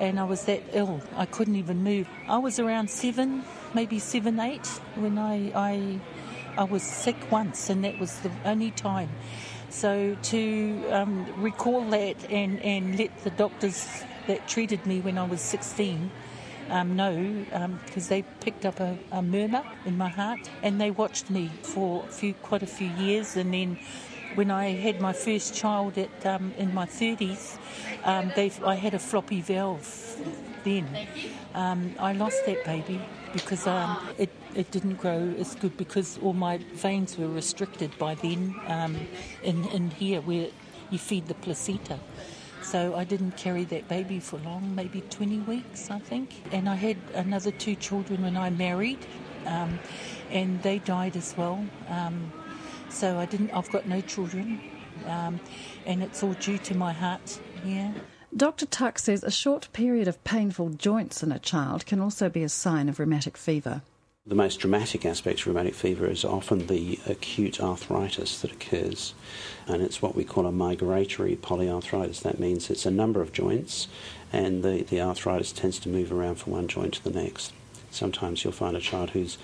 and 0.00 0.18
I 0.18 0.24
was 0.24 0.44
that 0.46 0.62
ill. 0.72 1.00
I 1.14 1.26
couldn't 1.26 1.56
even 1.56 1.84
move. 1.84 2.08
I 2.26 2.38
was 2.38 2.58
around 2.58 2.90
seven, 2.90 3.44
maybe 3.74 3.98
seven, 3.98 4.40
eight, 4.40 4.66
when 4.96 5.18
I, 5.18 5.52
I, 5.54 6.00
I 6.56 6.64
was 6.64 6.82
sick 6.82 7.30
once, 7.30 7.70
and 7.70 7.84
that 7.84 8.00
was 8.00 8.18
the 8.20 8.30
only 8.44 8.70
time. 8.72 9.10
So 9.68 10.16
to 10.22 10.84
um, 10.90 11.26
recall 11.36 11.82
that 11.90 12.16
and, 12.30 12.60
and 12.60 12.98
let 12.98 13.22
the 13.22 13.30
doctors 13.30 13.86
that 14.26 14.48
treated 14.48 14.84
me 14.86 15.00
when 15.00 15.18
I 15.18 15.26
was 15.26 15.40
16 15.40 16.10
um, 16.70 16.96
know, 16.96 17.44
because 17.84 18.06
um, 18.06 18.08
they 18.08 18.22
picked 18.40 18.64
up 18.64 18.80
a, 18.80 18.96
a, 19.10 19.22
murmur 19.22 19.64
in 19.84 19.98
my 19.98 20.08
heart, 20.08 20.38
and 20.62 20.80
they 20.80 20.90
watched 20.90 21.28
me 21.28 21.50
for 21.62 22.04
a 22.04 22.12
few, 22.12 22.34
quite 22.34 22.62
a 22.62 22.66
few 22.66 22.88
years, 22.90 23.36
and 23.36 23.52
then 23.52 23.78
when 24.34 24.50
I 24.50 24.70
had 24.70 25.00
my 25.00 25.12
first 25.12 25.54
child 25.54 25.98
at, 25.98 26.26
um, 26.26 26.52
in 26.56 26.72
my 26.72 26.86
30s, 26.86 27.58
um, 28.04 28.32
I 28.64 28.74
had 28.74 28.94
a 28.94 28.98
floppy 28.98 29.40
valve 29.40 30.16
then. 30.64 30.86
Um, 31.54 31.94
I 31.98 32.12
lost 32.12 32.46
that 32.46 32.64
baby 32.64 33.00
because 33.32 33.66
um, 33.66 34.08
it, 34.18 34.30
it 34.54 34.70
didn't 34.70 34.94
grow 34.94 35.34
as 35.38 35.54
good 35.54 35.76
because 35.76 36.18
all 36.18 36.32
my 36.32 36.58
veins 36.74 37.16
were 37.18 37.28
restricted 37.28 37.96
by 37.98 38.14
then 38.14 38.54
um, 38.66 38.96
in, 39.42 39.64
in 39.68 39.90
here 39.90 40.20
where 40.20 40.48
you 40.90 40.98
feed 40.98 41.26
the 41.28 41.34
placenta. 41.34 41.98
So 42.62 42.94
I 42.94 43.04
didn't 43.04 43.36
carry 43.36 43.64
that 43.64 43.88
baby 43.88 44.20
for 44.20 44.38
long, 44.38 44.74
maybe 44.74 45.00
20 45.00 45.38
weeks, 45.40 45.90
I 45.90 45.98
think. 45.98 46.30
And 46.52 46.68
I 46.68 46.74
had 46.74 46.98
another 47.14 47.50
two 47.50 47.74
children 47.74 48.22
when 48.22 48.36
I 48.36 48.50
married, 48.50 48.98
um, 49.46 49.78
and 50.30 50.62
they 50.62 50.78
died 50.78 51.16
as 51.16 51.34
well. 51.36 51.64
Um, 51.88 52.32
so 52.92 53.18
I 53.18 53.26
didn't. 53.26 53.50
I've 53.50 53.70
got 53.70 53.86
no 53.86 54.00
children, 54.00 54.60
um, 55.06 55.40
and 55.86 56.02
it's 56.02 56.22
all 56.22 56.34
due 56.34 56.58
to 56.58 56.74
my 56.74 56.92
heart. 56.92 57.40
Yeah. 57.64 57.92
Dr. 58.36 58.66
Tuck 58.66 58.98
says 58.98 59.24
a 59.24 59.30
short 59.30 59.68
period 59.72 60.06
of 60.06 60.22
painful 60.22 60.70
joints 60.70 61.22
in 61.22 61.32
a 61.32 61.38
child 61.38 61.84
can 61.84 62.00
also 62.00 62.28
be 62.28 62.44
a 62.44 62.48
sign 62.48 62.88
of 62.88 63.00
rheumatic 63.00 63.36
fever. 63.36 63.82
The 64.26 64.36
most 64.36 64.60
dramatic 64.60 65.04
aspect 65.04 65.40
of 65.40 65.46
rheumatic 65.48 65.74
fever 65.74 66.06
is 66.06 66.24
often 66.24 66.66
the 66.66 67.00
acute 67.08 67.60
arthritis 67.60 68.40
that 68.40 68.52
occurs, 68.52 69.14
and 69.66 69.82
it's 69.82 70.00
what 70.00 70.14
we 70.14 70.24
call 70.24 70.46
a 70.46 70.52
migratory 70.52 71.34
polyarthritis. 71.36 72.20
That 72.22 72.38
means 72.38 72.70
it's 72.70 72.86
a 72.86 72.90
number 72.90 73.22
of 73.22 73.32
joints, 73.32 73.88
and 74.32 74.62
the, 74.62 74.82
the 74.82 75.00
arthritis 75.00 75.52
tends 75.52 75.80
to 75.80 75.88
move 75.88 76.12
around 76.12 76.36
from 76.36 76.52
one 76.52 76.68
joint 76.68 76.94
to 76.94 77.04
the 77.04 77.10
next. 77.10 77.52
Sometimes 77.90 78.44
you'll 78.44 78.52
find 78.52 78.76
a 78.76 78.80
child 78.80 79.10
who's 79.10 79.38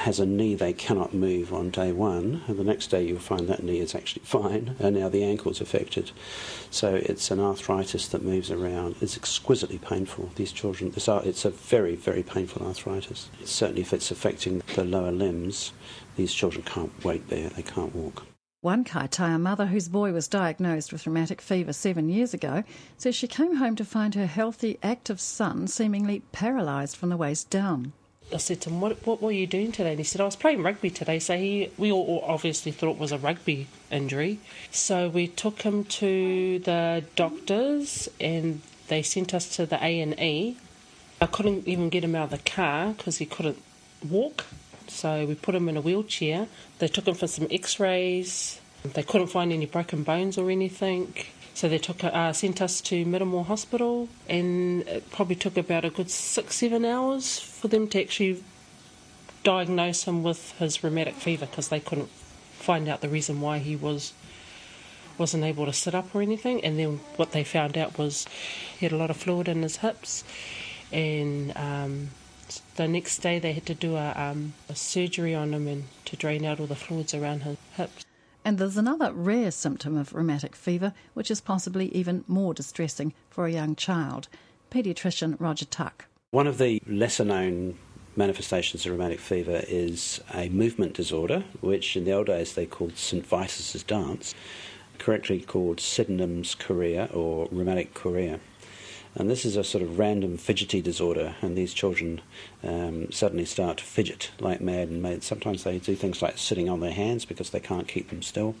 has 0.00 0.20
a 0.20 0.26
knee 0.26 0.54
they 0.54 0.72
cannot 0.72 1.14
move 1.14 1.52
on 1.52 1.70
day 1.70 1.92
one, 1.92 2.42
and 2.46 2.58
the 2.58 2.64
next 2.64 2.88
day 2.88 3.02
you'll 3.02 3.18
find 3.18 3.48
that 3.48 3.62
knee 3.62 3.78
is 3.78 3.94
actually 3.94 4.22
fine, 4.24 4.76
and 4.78 4.96
now 4.96 5.08
the 5.08 5.24
ankle's 5.24 5.60
affected. 5.60 6.10
So 6.70 6.94
it's 6.94 7.30
an 7.30 7.40
arthritis 7.40 8.08
that 8.08 8.22
moves 8.22 8.50
around. 8.50 8.96
It's 9.00 9.16
exquisitely 9.16 9.78
painful. 9.78 10.30
These 10.36 10.52
children, 10.52 10.92
it's 10.94 11.44
a 11.44 11.50
very, 11.50 11.96
very 11.96 12.22
painful 12.22 12.66
arthritis. 12.66 13.28
Certainly, 13.44 13.82
if 13.82 13.92
it's 13.92 14.10
affecting 14.10 14.62
the 14.74 14.84
lower 14.84 15.12
limbs, 15.12 15.72
these 16.16 16.34
children 16.34 16.62
can't 16.64 16.92
wait 17.04 17.28
there, 17.28 17.48
they 17.50 17.62
can't 17.62 17.94
walk. 17.94 18.24
One 18.62 18.84
Kaitaia 18.84 19.40
mother 19.40 19.64
whose 19.64 19.88
boy 19.88 20.12
was 20.12 20.28
diagnosed 20.28 20.92
with 20.92 21.06
rheumatic 21.06 21.40
fever 21.40 21.72
seven 21.72 22.10
years 22.10 22.34
ago 22.34 22.62
says 22.98 23.14
she 23.14 23.26
came 23.26 23.56
home 23.56 23.74
to 23.76 23.86
find 23.86 24.14
her 24.14 24.26
healthy, 24.26 24.78
active 24.82 25.18
son 25.18 25.66
seemingly 25.66 26.20
paralysed 26.32 26.94
from 26.94 27.08
the 27.08 27.16
waist 27.16 27.48
down. 27.48 27.94
I 28.32 28.38
said 28.38 28.60
to 28.62 28.70
him, 28.70 28.80
what, 28.80 29.06
what 29.06 29.22
were 29.22 29.30
you 29.30 29.46
doing 29.46 29.72
today? 29.72 29.90
And 29.90 29.98
he 29.98 30.04
said, 30.04 30.20
I 30.20 30.24
was 30.24 30.36
playing 30.36 30.62
rugby 30.62 30.90
today. 30.90 31.18
So 31.18 31.36
he, 31.36 31.70
we 31.76 31.90
all 31.92 32.22
obviously 32.26 32.72
thought 32.72 32.90
it 32.90 32.98
was 32.98 33.12
a 33.12 33.18
rugby 33.18 33.66
injury. 33.90 34.38
So 34.70 35.08
we 35.08 35.26
took 35.28 35.62
him 35.62 35.84
to 35.84 36.58
the 36.60 37.04
doctors 37.16 38.08
and 38.20 38.62
they 38.88 39.02
sent 39.02 39.34
us 39.34 39.54
to 39.56 39.66
the 39.66 39.76
A&E. 39.82 40.56
I 41.20 41.26
couldn't 41.26 41.68
even 41.68 41.88
get 41.88 42.04
him 42.04 42.14
out 42.14 42.24
of 42.24 42.30
the 42.30 42.50
car 42.50 42.92
because 42.92 43.18
he 43.18 43.26
couldn't 43.26 43.62
walk. 44.08 44.46
So 44.88 45.26
we 45.26 45.34
put 45.34 45.54
him 45.54 45.68
in 45.68 45.76
a 45.76 45.80
wheelchair. 45.80 46.48
They 46.78 46.88
took 46.88 47.06
him 47.06 47.14
for 47.14 47.26
some 47.26 47.46
x-rays. 47.50 48.60
They 48.82 49.02
couldn't 49.02 49.28
find 49.28 49.52
any 49.52 49.66
broken 49.66 50.02
bones 50.02 50.38
or 50.38 50.50
anything. 50.50 51.14
So 51.54 51.68
they 51.68 51.78
took 51.78 52.02
uh, 52.02 52.32
sent 52.32 52.62
us 52.62 52.80
to 52.82 53.04
Middlemore 53.04 53.46
Hospital, 53.46 54.08
and 54.28 54.82
it 54.82 55.10
probably 55.10 55.36
took 55.36 55.56
about 55.56 55.84
a 55.84 55.90
good 55.90 56.10
six, 56.10 56.56
seven 56.56 56.84
hours 56.84 57.38
for 57.38 57.68
them 57.68 57.86
to 57.88 58.00
actually 58.00 58.42
diagnose 59.42 60.04
him 60.04 60.22
with 60.22 60.52
his 60.58 60.82
rheumatic 60.84 61.14
fever 61.14 61.46
because 61.46 61.68
they 61.68 61.80
couldn't 61.80 62.10
find 62.52 62.88
out 62.88 63.00
the 63.00 63.08
reason 63.08 63.40
why 63.40 63.58
he 63.58 63.74
was 63.76 64.12
wasn't 65.18 65.44
able 65.44 65.66
to 65.66 65.72
sit 65.72 65.94
up 65.94 66.14
or 66.14 66.22
anything. 66.22 66.64
And 66.64 66.78
then 66.78 67.00
what 67.16 67.32
they 67.32 67.44
found 67.44 67.76
out 67.76 67.98
was 67.98 68.26
he 68.78 68.86
had 68.86 68.92
a 68.92 68.96
lot 68.96 69.10
of 69.10 69.16
fluid 69.18 69.48
in 69.48 69.62
his 69.62 69.78
hips, 69.78 70.24
and 70.92 71.54
um, 71.56 72.10
the 72.76 72.88
next 72.88 73.18
day 73.18 73.38
they 73.38 73.52
had 73.52 73.66
to 73.66 73.74
do 73.74 73.96
a, 73.96 74.12
um, 74.16 74.54
a 74.68 74.74
surgery 74.74 75.34
on 75.34 75.52
him 75.52 75.68
and 75.68 75.84
to 76.06 76.16
drain 76.16 76.44
out 76.44 76.58
all 76.58 76.66
the 76.66 76.74
fluids 76.74 77.14
around 77.14 77.42
his 77.42 77.58
hips. 77.76 78.06
And 78.44 78.58
there's 78.58 78.76
another 78.76 79.12
rare 79.12 79.50
symptom 79.50 79.96
of 79.96 80.14
rheumatic 80.14 80.56
fever, 80.56 80.94
which 81.14 81.30
is 81.30 81.40
possibly 81.40 81.94
even 81.94 82.24
more 82.26 82.54
distressing 82.54 83.12
for 83.28 83.46
a 83.46 83.52
young 83.52 83.76
child. 83.76 84.28
Paediatrician 84.70 85.36
Roger 85.38 85.66
Tuck. 85.66 86.06
One 86.30 86.46
of 86.46 86.58
the 86.58 86.80
lesser 86.86 87.24
known 87.24 87.76
manifestations 88.16 88.86
of 88.86 88.92
rheumatic 88.92 89.20
fever 89.20 89.62
is 89.68 90.20
a 90.34 90.48
movement 90.48 90.94
disorder, 90.94 91.44
which 91.60 91.96
in 91.96 92.04
the 92.04 92.12
old 92.12 92.26
days 92.26 92.54
they 92.54 92.66
called 92.66 92.96
St. 92.96 93.26
Vitus's 93.26 93.82
dance, 93.82 94.34
correctly 94.98 95.40
called 95.40 95.80
Sydenham's 95.80 96.54
chorea 96.54 97.08
or 97.12 97.48
rheumatic 97.50 97.94
chorea. 97.94 98.40
And 99.16 99.28
this 99.28 99.44
is 99.44 99.56
a 99.56 99.64
sort 99.64 99.82
of 99.82 99.98
random 99.98 100.36
fidgety 100.36 100.80
disorder, 100.80 101.34
and 101.42 101.58
these 101.58 101.74
children 101.74 102.20
um, 102.62 103.10
suddenly 103.10 103.44
start 103.44 103.78
to 103.78 103.84
fidget 103.84 104.30
like 104.38 104.60
mad. 104.60 104.88
And 104.88 105.02
mad. 105.02 105.24
sometimes 105.24 105.64
they 105.64 105.78
do 105.78 105.96
things 105.96 106.22
like 106.22 106.38
sitting 106.38 106.68
on 106.68 106.80
their 106.80 106.92
hands 106.92 107.24
because 107.24 107.50
they 107.50 107.60
can't 107.60 107.88
keep 107.88 108.10
them 108.10 108.22
still. 108.22 108.54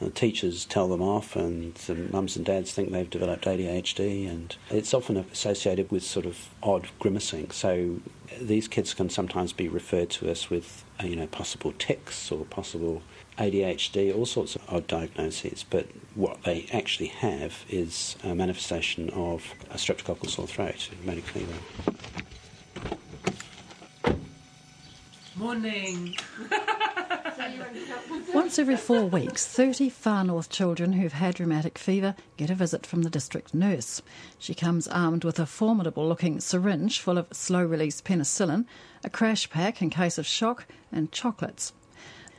And 0.00 0.10
the 0.10 0.14
teachers 0.14 0.64
tell 0.64 0.88
them 0.88 1.02
off, 1.02 1.36
and 1.36 1.74
the 1.74 1.94
mums 1.94 2.36
and 2.36 2.44
dads 2.44 2.72
think 2.72 2.90
they've 2.90 3.08
developed 3.08 3.44
ADHD, 3.44 4.28
and 4.28 4.54
it's 4.70 4.94
often 4.94 5.16
associated 5.16 5.90
with 5.92 6.02
sort 6.02 6.26
of 6.26 6.48
odd 6.62 6.88
grimacing. 6.98 7.52
So 7.52 8.00
these 8.40 8.66
kids 8.66 8.94
can 8.94 9.10
sometimes 9.10 9.52
be 9.52 9.68
referred 9.68 10.10
to 10.10 10.30
us 10.30 10.50
with, 10.50 10.84
Uh, 11.00 11.06
you 11.06 11.14
know, 11.14 11.26
possible 11.28 11.72
tics 11.78 12.32
or 12.32 12.44
possible 12.46 13.02
ADHD, 13.38 14.14
all 14.14 14.26
sorts 14.26 14.56
of 14.56 14.62
odd 14.68 14.86
diagnoses, 14.88 15.64
but 15.68 15.86
what 16.16 16.42
they 16.42 16.66
actually 16.72 17.06
have 17.06 17.64
is 17.68 18.16
a 18.24 18.34
manifestation 18.34 19.08
of 19.10 19.54
a 19.70 19.74
streptococcal 19.74 20.28
sore 20.28 20.48
throat, 20.48 20.90
rheumatic 21.00 21.24
fever. 21.24 21.54
Morning. 25.36 26.16
Once 28.34 28.58
every 28.58 28.76
four 28.76 29.04
weeks, 29.04 29.46
30 29.46 29.88
far 29.88 30.24
north 30.24 30.50
children 30.50 30.92
who've 30.94 31.12
had 31.12 31.38
rheumatic 31.38 31.78
fever 31.78 32.14
get 32.36 32.50
a 32.50 32.54
visit 32.54 32.84
from 32.84 33.02
the 33.02 33.10
district 33.10 33.54
nurse. 33.54 34.02
She 34.38 34.54
comes 34.54 34.88
armed 34.88 35.24
with 35.24 35.38
a 35.38 35.46
formidable 35.46 36.08
looking 36.08 36.40
syringe 36.40 36.98
full 36.98 37.18
of 37.18 37.28
slow 37.32 37.64
release 37.64 38.00
penicillin, 38.00 38.66
a 39.04 39.10
crash 39.10 39.48
pack 39.50 39.82
in 39.82 39.90
case 39.90 40.18
of 40.18 40.26
shock, 40.26 40.66
and 40.92 41.12
chocolates. 41.12 41.72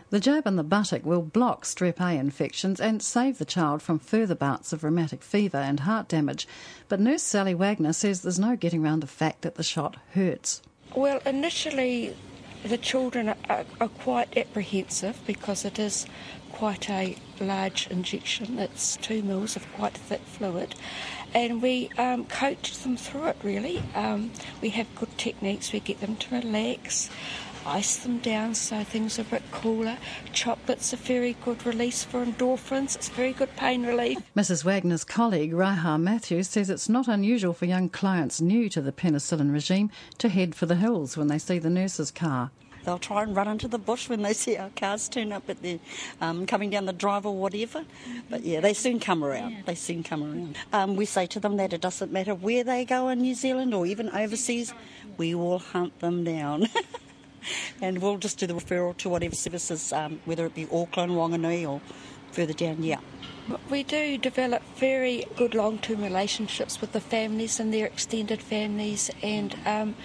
The 0.09 0.19
jab 0.19 0.47
and 0.47 0.57
the 0.57 0.63
buttock 0.63 1.05
will 1.05 1.21
block 1.21 1.65
strep 1.65 2.01
A 2.01 2.17
infections 2.17 2.79
and 2.79 3.01
save 3.01 3.37
the 3.37 3.45
child 3.45 3.83
from 3.83 3.99
further 3.99 4.33
bouts 4.33 4.73
of 4.73 4.83
rheumatic 4.83 5.21
fever 5.21 5.57
and 5.57 5.81
heart 5.81 6.07
damage. 6.07 6.47
But 6.87 6.99
nurse 6.99 7.21
Sally 7.21 7.53
Wagner 7.53 7.93
says 7.93 8.21
there's 8.21 8.39
no 8.39 8.55
getting 8.55 8.83
around 8.83 9.01
the 9.01 9.07
fact 9.07 9.43
that 9.43 9.53
the 9.53 9.63
shot 9.63 9.97
hurts. 10.13 10.63
Well, 10.95 11.21
initially, 11.27 12.15
the 12.63 12.79
children 12.79 13.29
are, 13.29 13.65
are 13.79 13.87
quite 13.87 14.35
apprehensive 14.35 15.19
because 15.27 15.63
it 15.63 15.77
is 15.77 16.07
quite 16.51 16.89
a 16.89 17.15
large 17.39 17.87
injection. 17.91 18.57
It's 18.57 18.97
two 18.97 19.21
mils 19.21 19.55
of 19.55 19.71
quite 19.73 19.93
thick 19.93 20.21
fluid. 20.21 20.73
And 21.33 21.61
we 21.61 21.89
um, 21.97 22.25
coach 22.25 22.77
them 22.79 22.97
through 22.97 23.27
it 23.27 23.37
really. 23.43 23.83
Um, 23.95 24.31
we 24.61 24.69
have 24.69 24.87
good 24.95 25.17
techniques, 25.17 25.71
we 25.71 25.79
get 25.79 26.01
them 26.01 26.15
to 26.17 26.35
relax 26.35 27.09
ice 27.65 27.97
them 27.97 28.17
down 28.19 28.55
so 28.55 28.83
things 28.83 29.19
are 29.19 29.23
a 29.23 29.25
bit 29.25 29.43
cooler. 29.51 29.97
Chocolate's 30.33 30.93
a 30.93 30.95
very 30.97 31.33
good 31.45 31.65
release 31.65 32.03
for 32.03 32.25
endorphins. 32.25 32.95
It's 32.95 33.09
very 33.09 33.33
good 33.33 33.55
pain 33.55 33.85
relief. 33.85 34.17
Mrs. 34.35 34.63
Wagner's 34.63 35.03
colleague, 35.03 35.53
Raiha 35.53 36.01
Matthews, 36.01 36.49
says 36.49 36.69
it's 36.69 36.89
not 36.89 37.07
unusual 37.07 37.53
for 37.53 37.65
young 37.65 37.89
clients 37.89 38.41
new 38.41 38.69
to 38.69 38.81
the 38.81 38.91
penicillin 38.91 39.51
regime 39.51 39.91
to 40.17 40.29
head 40.29 40.55
for 40.55 40.65
the 40.65 40.75
hills 40.75 41.17
when 41.17 41.27
they 41.27 41.37
see 41.37 41.59
the 41.59 41.69
nurse's 41.69 42.11
car. 42.11 42.51
They'll 42.83 42.99
try 42.99 43.23
and 43.23 43.35
run 43.35 43.47
into 43.47 43.67
the 43.67 43.77
bush 43.77 44.09
when 44.09 44.21
they 44.21 44.33
see 44.43 44.57
our 44.57 44.69
cars 44.75 45.09
turn 45.09 45.31
up 45.31 45.49
at 45.49 45.61
the 45.61 45.79
um, 46.21 46.45
coming 46.45 46.69
down 46.69 46.85
the 46.85 46.93
drive 46.93 47.25
or 47.25 47.35
whatever. 47.35 47.85
But 48.29 48.43
yeah, 48.43 48.59
they 48.59 48.73
soon 48.73 48.99
come 48.99 49.23
around. 49.23 49.63
They 49.65 49.75
soon 49.75 50.03
come 50.03 50.23
around. 50.23 50.57
Um, 50.73 50.95
we 50.95 51.05
say 51.05 51.25
to 51.27 51.39
them 51.39 51.57
that 51.57 51.73
it 51.73 51.81
doesn't 51.81 52.11
matter 52.11 52.35
where 52.35 52.63
they 52.63 52.85
go 52.85 53.09
in 53.09 53.21
New 53.21 53.35
Zealand 53.35 53.73
or 53.73 53.85
even 53.85 54.09
overseas, 54.09 54.73
we 55.17 55.35
will 55.35 55.59
hunt 55.59 55.99
them 55.99 56.23
down. 56.23 56.67
and 57.81 58.01
we'll 58.01 58.17
just 58.17 58.37
do 58.37 58.47
the 58.47 58.53
referral 58.53 58.95
to 58.97 59.09
whatever 59.09 59.35
services, 59.35 59.93
um, 59.93 60.19
whether 60.25 60.45
it 60.45 60.55
be 60.55 60.67
Auckland, 60.71 61.11
Wanganui, 61.11 61.67
or 61.67 61.81
further 62.31 62.53
down. 62.53 62.83
Yeah. 62.83 62.99
We 63.69 63.83
do 63.83 64.17
develop 64.17 64.61
very 64.75 65.25
good 65.35 65.55
long 65.55 65.79
term 65.79 66.03
relationships 66.03 66.81
with 66.81 66.91
the 66.91 67.01
families 67.01 67.59
and 67.59 67.73
their 67.73 67.87
extended 67.87 68.41
families, 68.41 69.09
and 69.23 69.55
um, 69.65 69.95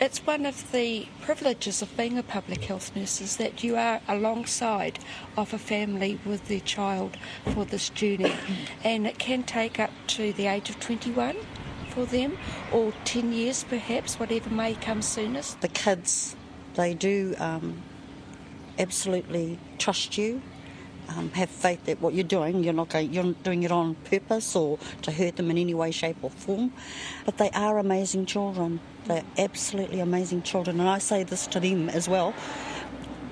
it's 0.00 0.18
one 0.20 0.46
of 0.46 0.70
the 0.72 1.06
privileges 1.22 1.82
of 1.82 1.96
being 1.96 2.18
a 2.18 2.22
public 2.22 2.64
health 2.64 2.94
nurse 2.94 3.20
is 3.20 3.36
that 3.36 3.64
you 3.64 3.76
are 3.76 4.00
alongside 4.06 4.98
of 5.36 5.52
a 5.52 5.58
family 5.58 6.18
with 6.24 6.46
their 6.46 6.60
child 6.60 7.16
for 7.52 7.64
this 7.64 7.88
journey, 7.90 8.32
and 8.84 9.06
it 9.06 9.18
can 9.18 9.42
take 9.42 9.80
up 9.80 9.90
to 10.06 10.32
the 10.34 10.46
age 10.46 10.70
of 10.70 10.78
21 10.78 11.36
for 11.90 12.04
them, 12.06 12.38
or 12.72 12.92
10 13.04 13.32
years 13.32 13.64
perhaps, 13.64 14.20
whatever 14.20 14.50
may 14.50 14.74
come 14.74 15.02
soonest. 15.02 15.60
The 15.60 15.68
kids 15.68 16.36
they 16.74 16.94
do 16.94 17.34
um, 17.38 17.82
absolutely 18.78 19.58
trust 19.78 20.16
you. 20.16 20.40
Um, 21.16 21.30
have 21.30 21.48
faith 21.48 21.84
that 21.86 22.02
what 22.02 22.12
you're 22.12 22.22
doing, 22.22 22.62
you're 22.62 22.74
not 22.74 22.90
going, 22.90 23.12
you're 23.12 23.32
doing 23.32 23.62
it 23.62 23.72
on 23.72 23.94
purpose 23.94 24.54
or 24.54 24.78
to 25.02 25.10
hurt 25.10 25.36
them 25.36 25.50
in 25.50 25.56
any 25.56 25.72
way, 25.72 25.90
shape, 25.90 26.18
or 26.20 26.30
form. 26.30 26.72
But 27.24 27.38
they 27.38 27.50
are 27.50 27.78
amazing 27.78 28.26
children. 28.26 28.80
They're 29.06 29.24
absolutely 29.38 30.00
amazing 30.00 30.42
children, 30.42 30.80
and 30.80 30.88
I 30.88 30.98
say 30.98 31.22
this 31.22 31.46
to 31.48 31.60
them 31.60 31.88
as 31.88 32.08
well 32.08 32.34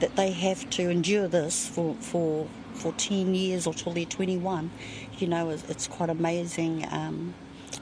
that 0.01 0.17
they 0.17 0.31
have 0.31 0.69
to 0.71 0.91
endure 0.91 1.29
this 1.29 1.67
for 1.69 1.95
for 2.01 2.47
for 2.75 2.93
10 2.93 3.35
years 3.35 3.67
or 3.67 3.75
till 3.75 3.93
they're 3.93 4.05
21. 4.05 4.71
You 5.19 5.29
know, 5.29 5.51
it's 5.51 5.87
quite 5.87 6.11
amazing 6.11 6.87
um, 6.91 7.35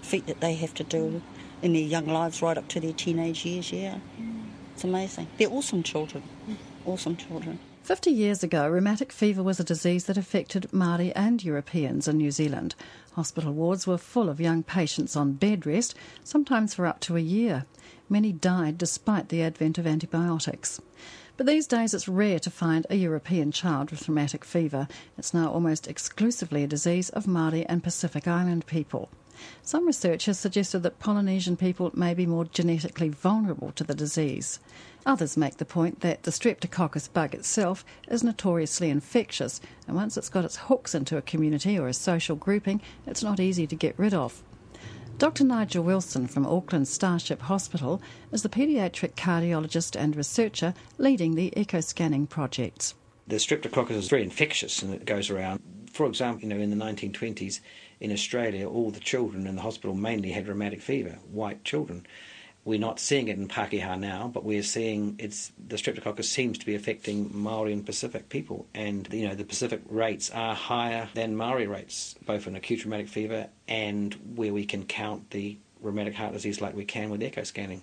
feat 0.02 0.26
that 0.26 0.40
they 0.40 0.54
have 0.54 0.72
to 0.74 0.84
do 0.84 1.20
in 1.62 1.72
their 1.72 1.82
young 1.82 2.06
lives 2.06 2.42
right 2.42 2.56
up 2.56 2.68
to 2.68 2.80
their 2.80 2.92
teenage 2.92 3.44
years. 3.44 3.72
Yeah. 3.72 3.98
It's 4.72 4.84
amazing. 4.84 5.28
They're 5.38 5.50
awesome 5.50 5.82
children. 5.82 6.22
Awesome 6.86 7.16
children. 7.16 7.58
50 7.84 8.10
years 8.10 8.42
ago, 8.42 8.66
rheumatic 8.66 9.12
fever 9.12 9.42
was 9.42 9.60
a 9.60 9.64
disease 9.64 10.06
that 10.06 10.16
affected 10.16 10.70
Māori 10.72 11.12
and 11.14 11.44
Europeans 11.44 12.08
in 12.08 12.16
New 12.16 12.30
Zealand. 12.30 12.74
Hospital 13.12 13.52
wards 13.52 13.86
were 13.86 13.98
full 13.98 14.30
of 14.30 14.40
young 14.40 14.62
patients 14.62 15.16
on 15.16 15.34
bed 15.34 15.66
rest, 15.66 15.94
sometimes 16.24 16.72
for 16.72 16.86
up 16.86 16.98
to 17.00 17.18
a 17.18 17.20
year. 17.20 17.66
Many 18.08 18.32
died 18.32 18.78
despite 18.78 19.28
the 19.28 19.42
advent 19.42 19.76
of 19.76 19.86
antibiotics. 19.86 20.80
But 21.36 21.44
these 21.44 21.66
days 21.66 21.92
it's 21.92 22.08
rare 22.08 22.38
to 22.38 22.50
find 22.50 22.86
a 22.88 22.96
European 22.96 23.52
child 23.52 23.90
with 23.90 24.08
rheumatic 24.08 24.46
fever. 24.46 24.88
It's 25.18 25.34
now 25.34 25.52
almost 25.52 25.86
exclusively 25.86 26.64
a 26.64 26.66
disease 26.66 27.10
of 27.10 27.26
Māori 27.26 27.66
and 27.68 27.84
Pacific 27.84 28.26
Island 28.26 28.64
people. 28.64 29.10
Some 29.62 29.86
research 29.86 30.24
has 30.24 30.38
suggested 30.38 30.84
that 30.84 31.00
Polynesian 31.00 31.56
people 31.58 31.90
may 31.92 32.14
be 32.14 32.24
more 32.24 32.46
genetically 32.46 33.10
vulnerable 33.10 33.72
to 33.72 33.84
the 33.84 33.94
disease. 33.94 34.58
Others 35.06 35.36
make 35.36 35.58
the 35.58 35.64
point 35.66 36.00
that 36.00 36.22
the 36.22 36.30
Streptococcus 36.30 37.12
bug 37.12 37.34
itself 37.34 37.84
is 38.08 38.24
notoriously 38.24 38.88
infectious, 38.88 39.60
and 39.86 39.94
once 39.96 40.16
it's 40.16 40.30
got 40.30 40.44
its 40.44 40.56
hooks 40.56 40.94
into 40.94 41.18
a 41.18 41.22
community 41.22 41.78
or 41.78 41.88
a 41.88 41.92
social 41.92 42.36
grouping, 42.36 42.80
it's 43.06 43.22
not 43.22 43.38
easy 43.38 43.66
to 43.66 43.76
get 43.76 43.98
rid 43.98 44.14
of. 44.14 44.42
Dr. 45.18 45.44
Nigel 45.44 45.84
Wilson 45.84 46.26
from 46.26 46.46
Auckland 46.46 46.88
Starship 46.88 47.42
Hospital 47.42 48.02
is 48.32 48.42
the 48.42 48.48
paediatric 48.48 49.14
cardiologist 49.14 49.94
and 49.94 50.16
researcher 50.16 50.74
leading 50.98 51.34
the 51.34 51.56
echo 51.56 51.80
scanning 51.80 52.26
projects. 52.26 52.94
The 53.26 53.36
streptococcus 53.36 53.92
is 53.92 54.08
very 54.08 54.22
infectious 54.22 54.82
and 54.82 54.92
it 54.92 55.04
goes 55.04 55.30
around. 55.30 55.60
For 55.92 56.06
example, 56.06 56.42
you 56.42 56.48
know, 56.48 56.60
in 56.60 56.70
the 56.70 56.84
1920s 56.84 57.60
in 58.00 58.10
Australia, 58.10 58.68
all 58.68 58.90
the 58.90 59.00
children 59.00 59.46
in 59.46 59.54
the 59.54 59.62
hospital 59.62 59.94
mainly 59.94 60.32
had 60.32 60.48
rheumatic 60.48 60.80
fever, 60.80 61.18
white 61.30 61.62
children. 61.62 62.06
We're 62.64 62.78
not 62.78 62.98
seeing 62.98 63.28
it 63.28 63.36
in 63.36 63.46
Pakeha 63.46 63.98
now, 63.98 64.30
but 64.32 64.44
we're 64.44 64.62
seeing 64.62 65.16
it's 65.18 65.52
the 65.68 65.76
streptococcus 65.76 66.24
seems 66.24 66.56
to 66.58 66.66
be 66.66 66.74
affecting 66.74 67.30
Maori 67.32 67.72
and 67.74 67.84
Pacific 67.84 68.30
people, 68.30 68.66
and 68.74 69.06
you 69.12 69.28
know 69.28 69.34
the 69.34 69.44
Pacific 69.44 69.82
rates 69.88 70.30
are 70.30 70.54
higher 70.54 71.08
than 71.14 71.36
Maori 71.36 71.66
rates, 71.66 72.14
both 72.24 72.46
in 72.46 72.56
acute 72.56 72.84
rheumatic 72.84 73.08
fever 73.08 73.48
and 73.68 74.14
where 74.34 74.52
we 74.52 74.64
can 74.64 74.84
count 74.84 75.30
the 75.30 75.58
rheumatic 75.82 76.14
heart 76.14 76.32
disease 76.32 76.60
like 76.60 76.74
we 76.74 76.84
can 76.84 77.10
with 77.10 77.22
echo 77.22 77.42
scanning. 77.42 77.82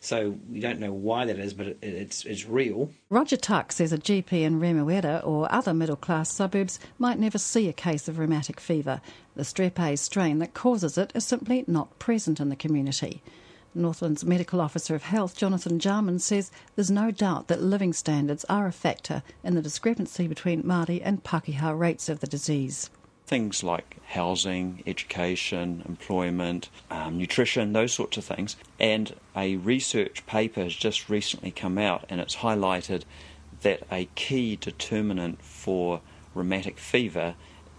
So 0.00 0.38
we 0.48 0.60
don't 0.60 0.78
know 0.78 0.92
why 0.92 1.24
that 1.24 1.38
is, 1.38 1.54
but 1.54 1.66
it, 1.66 1.78
it's, 1.82 2.24
it's 2.24 2.46
real. 2.46 2.90
Roger 3.10 3.36
Tuck 3.36 3.72
says 3.72 3.92
a 3.92 3.98
GP 3.98 4.32
in 4.32 4.60
Remuera 4.60 5.26
or 5.26 5.50
other 5.52 5.74
middle 5.74 5.96
class 5.96 6.32
suburbs 6.32 6.78
might 6.98 7.18
never 7.18 7.38
see 7.38 7.68
a 7.68 7.72
case 7.72 8.06
of 8.06 8.18
rheumatic 8.18 8.60
fever. 8.60 9.00
The 9.34 9.42
strep 9.42 9.78
A 9.80 9.96
strain 9.96 10.38
that 10.38 10.54
causes 10.54 10.98
it 10.98 11.10
is 11.14 11.24
simply 11.24 11.64
not 11.66 11.98
present 11.98 12.38
in 12.38 12.48
the 12.48 12.56
community. 12.56 13.22
Northland's 13.74 14.24
Medical 14.24 14.60
Officer 14.60 14.94
of 14.94 15.02
Health, 15.02 15.36
Jonathan 15.36 15.78
Jarman, 15.78 16.18
says 16.18 16.50
there's 16.74 16.90
no 16.90 17.10
doubt 17.10 17.48
that 17.48 17.62
living 17.62 17.92
standards 17.92 18.44
are 18.48 18.66
a 18.66 18.72
factor 18.72 19.22
in 19.44 19.54
the 19.54 19.62
discrepancy 19.62 20.26
between 20.26 20.62
Māori 20.62 21.00
and 21.04 21.22
Pakeha 21.22 21.78
rates 21.78 22.08
of 22.08 22.20
the 22.20 22.26
disease. 22.26 22.90
Things 23.26 23.62
like 23.62 23.98
housing, 24.06 24.82
education, 24.86 25.82
employment, 25.86 26.70
um, 26.90 27.18
nutrition, 27.18 27.72
those 27.72 27.92
sorts 27.92 28.16
of 28.16 28.24
things. 28.24 28.56
And 28.80 29.14
a 29.36 29.56
research 29.56 30.24
paper 30.26 30.62
has 30.62 30.74
just 30.74 31.10
recently 31.10 31.50
come 31.50 31.76
out 31.76 32.06
and 32.08 32.20
it's 32.20 32.36
highlighted 32.36 33.02
that 33.60 33.82
a 33.92 34.08
key 34.14 34.56
determinant 34.56 35.42
for 35.42 36.00
rheumatic 36.34 36.78
fever 36.78 37.34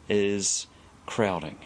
is 0.07 0.67
crowding. 1.05 1.57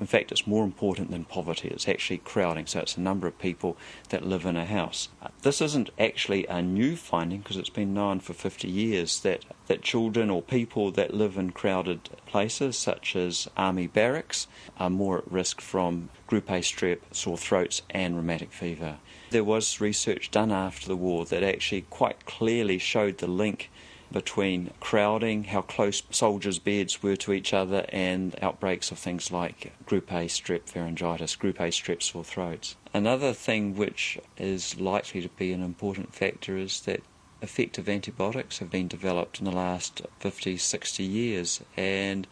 In 0.00 0.06
fact, 0.06 0.30
it's 0.30 0.46
more 0.46 0.64
important 0.64 1.10
than 1.10 1.24
poverty. 1.24 1.68
It's 1.68 1.88
actually 1.88 2.18
crowding, 2.18 2.66
so 2.66 2.80
it's 2.80 2.94
the 2.94 3.00
number 3.00 3.26
of 3.26 3.38
people 3.38 3.76
that 4.10 4.24
live 4.24 4.46
in 4.46 4.56
a 4.56 4.64
house. 4.64 5.08
This 5.42 5.60
isn't 5.60 5.90
actually 5.98 6.46
a 6.46 6.62
new 6.62 6.94
finding 6.94 7.40
because 7.40 7.56
it's 7.56 7.68
been 7.68 7.94
known 7.94 8.20
for 8.20 8.32
50 8.32 8.68
years 8.68 9.20
that, 9.20 9.44
that 9.66 9.82
children 9.82 10.30
or 10.30 10.40
people 10.40 10.92
that 10.92 11.14
live 11.14 11.36
in 11.36 11.50
crowded 11.50 12.10
places, 12.26 12.76
such 12.76 13.16
as 13.16 13.48
army 13.56 13.86
barracks, 13.86 14.46
are 14.78 14.90
more 14.90 15.18
at 15.18 15.32
risk 15.32 15.60
from 15.60 16.10
group 16.26 16.48
A 16.50 16.60
strep, 16.60 17.00
sore 17.10 17.38
throats, 17.38 17.82
and 17.90 18.16
rheumatic 18.16 18.52
fever. 18.52 18.98
There 19.30 19.44
was 19.44 19.80
research 19.80 20.30
done 20.30 20.52
after 20.52 20.86
the 20.86 20.96
war 20.96 21.24
that 21.26 21.42
actually 21.42 21.82
quite 21.82 22.24
clearly 22.24 22.78
showed 22.78 23.18
the 23.18 23.26
link 23.26 23.70
between 24.12 24.70
crowding, 24.80 25.44
how 25.44 25.62
close 25.62 26.02
soldiers' 26.10 26.58
beds 26.58 27.02
were 27.02 27.16
to 27.16 27.32
each 27.32 27.52
other, 27.52 27.84
and 27.90 28.36
outbreaks 28.42 28.90
of 28.90 28.98
things 28.98 29.30
like 29.30 29.72
group 29.86 30.10
A 30.10 30.26
strep 30.26 30.62
pharyngitis, 30.70 31.38
group 31.38 31.60
A 31.60 31.68
strep 31.68 32.02
sore 32.02 32.24
throats. 32.24 32.76
Another 32.94 33.32
thing 33.32 33.76
which 33.76 34.18
is 34.36 34.80
likely 34.80 35.20
to 35.22 35.28
be 35.28 35.52
an 35.52 35.62
important 35.62 36.14
factor 36.14 36.56
is 36.56 36.80
that 36.82 37.02
effective 37.40 37.88
antibiotics 37.88 38.58
have 38.58 38.70
been 38.70 38.88
developed 38.88 39.38
in 39.38 39.44
the 39.44 39.52
last 39.52 40.02
50, 40.20 40.56
60 40.56 41.02
years, 41.02 41.60
and 41.76 42.26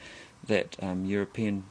that 0.46 0.76
um, 0.82 1.04
European 1.04 1.64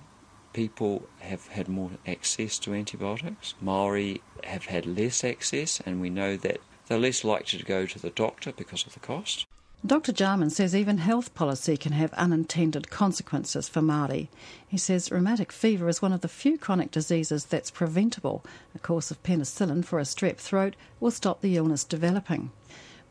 people 0.54 1.08
have 1.20 1.48
had 1.48 1.68
more 1.68 1.92
access 2.08 2.58
to 2.60 2.74
antibiotics. 2.74 3.56
Maori 3.60 4.22
have 4.46 4.66
had 4.66 4.86
less 4.86 5.24
access, 5.24 5.82
and 5.86 6.00
we 6.00 6.10
know 6.10 6.38
that 6.38 6.62
they're 6.88 6.98
less 6.98 7.24
likely 7.24 7.60
to 7.60 7.66
go 7.66 7.86
to 7.86 8.00
the 8.00 8.10
doctor 8.12 8.54
because 8.54 8.86
of 8.86 8.94
the 8.94 9.00
cost. 9.00 9.46
Dr. 9.86 10.14
Jarman 10.14 10.50
says 10.50 10.76
even 10.76 10.98
health 10.98 11.36
policy 11.36 11.78
can 11.78 11.92
have 11.92 12.12
unintended 12.14 12.90
consequences 12.90 13.70
for 13.70 13.82
Māori. 13.82 14.30
He 14.68 14.80
says 14.80 15.12
rheumatic 15.12 15.52
fever 15.52 15.88
is 15.88 16.02
one 16.02 16.12
of 16.12 16.22
the 16.22 16.28
few 16.28 16.58
chronic 16.58 16.90
diseases 16.90 17.46
that's 17.46 17.70
preventable. 17.70 18.44
A 18.74 18.80
course 18.80 19.12
of 19.12 19.22
penicillin 19.22 19.86
for 19.86 20.00
a 20.00 20.04
strep 20.04 20.38
throat 20.38 20.76
will 21.00 21.12
stop 21.12 21.42
the 21.42 21.56
illness 21.56 21.84
developing. 21.84 22.52